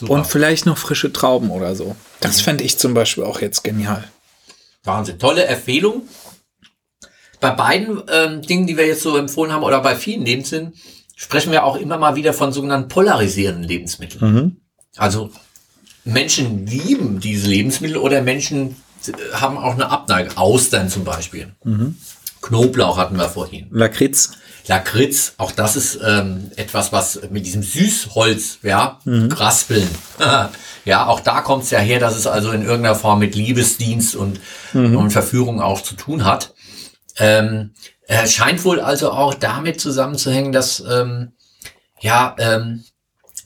[0.03, 0.13] Super.
[0.13, 1.95] Und vielleicht noch frische Trauben oder so.
[2.19, 4.03] Das fände ich zum Beispiel auch jetzt genial.
[4.83, 6.03] Wahnsinn, tolle Empfehlung.
[7.39, 10.73] Bei beiden ähm, Dingen, die wir jetzt so empfohlen haben, oder bei vielen Lebensmitteln,
[11.15, 14.61] sprechen wir auch immer mal wieder von sogenannten polarisierenden Lebensmitteln.
[14.95, 15.31] Also
[16.03, 18.75] Menschen lieben diese Lebensmittel oder Menschen
[19.07, 20.37] äh, haben auch eine Abneigung.
[20.37, 21.53] Austern zum Beispiel.
[22.41, 23.67] Knoblauch hatten wir vorhin.
[23.71, 24.33] Lakritz.
[24.67, 29.89] Lakritz, auch das ist ähm, etwas, was mit diesem Süßholz, ja, Raspeln.
[30.85, 34.15] ja, auch da kommt es ja her, dass es also in irgendeiner Form mit Liebesdienst
[34.15, 34.39] und,
[34.73, 36.53] und Verführung auch zu tun hat.
[37.17, 37.73] Ähm,
[38.07, 41.33] äh, scheint wohl also auch damit zusammenzuhängen, dass ähm,
[41.99, 42.83] ja ähm,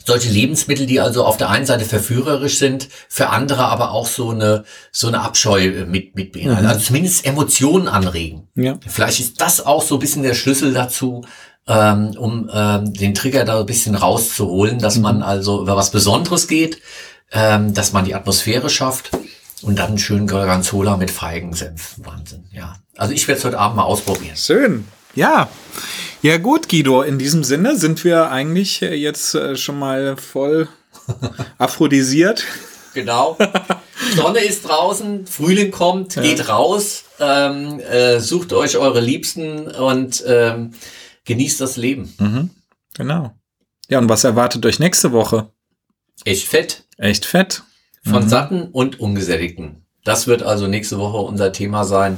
[0.07, 4.29] solche Lebensmittel, die also auf der einen Seite verführerisch sind, für andere aber auch so
[4.29, 6.65] eine so eine Abscheu äh, mit mit beinhalten.
[6.65, 8.47] Also zumindest Emotionen anregen.
[8.55, 8.79] Ja.
[8.87, 11.25] Vielleicht ist das auch so ein bisschen der Schlüssel dazu,
[11.67, 16.47] ähm, um ähm, den Trigger da ein bisschen rauszuholen, dass man also über was Besonderes
[16.47, 16.81] geht,
[17.33, 19.11] ähm, dass man die Atmosphäre schafft
[19.61, 21.95] und dann einen schönen Gorgonzola mit Feigensenf.
[21.97, 22.77] Wahnsinn, ja.
[22.95, 24.37] Also ich werde es heute Abend mal ausprobieren.
[24.37, 24.85] Schön.
[25.15, 25.49] Ja.
[26.21, 30.67] Ja gut, Guido, in diesem Sinne sind wir eigentlich äh, jetzt äh, schon mal voll
[31.57, 32.43] aphrodisiert.
[32.93, 33.37] Genau.
[34.15, 40.71] Sonne ist draußen, Frühling kommt, geht raus, ähm, äh, sucht euch eure Liebsten und ähm,
[41.25, 42.49] genießt das Leben.
[42.95, 43.35] Genau.
[43.89, 45.51] Ja, und was erwartet euch nächste Woche?
[46.25, 46.85] Echt fett.
[46.97, 47.63] Echt fett.
[48.03, 49.85] von satten und ungesättigten.
[50.03, 52.17] Das wird also nächste Woche unser Thema sein.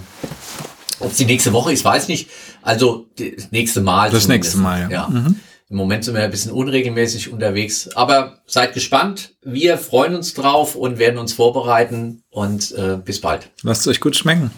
[1.00, 2.30] Ob es die nächste Woche ist, weiß nicht.
[2.62, 4.12] Also das nächste Mal.
[4.12, 4.90] Das nächste Mal, ja.
[4.90, 5.08] ja.
[5.08, 5.40] Mhm.
[5.70, 7.90] Im Moment sind wir ein bisschen unregelmäßig unterwegs.
[7.96, 9.36] Aber seid gespannt.
[9.44, 12.24] Wir freuen uns drauf und werden uns vorbereiten.
[12.32, 13.50] Und äh, bis bald.
[13.62, 14.52] Lasst euch gut schmecken.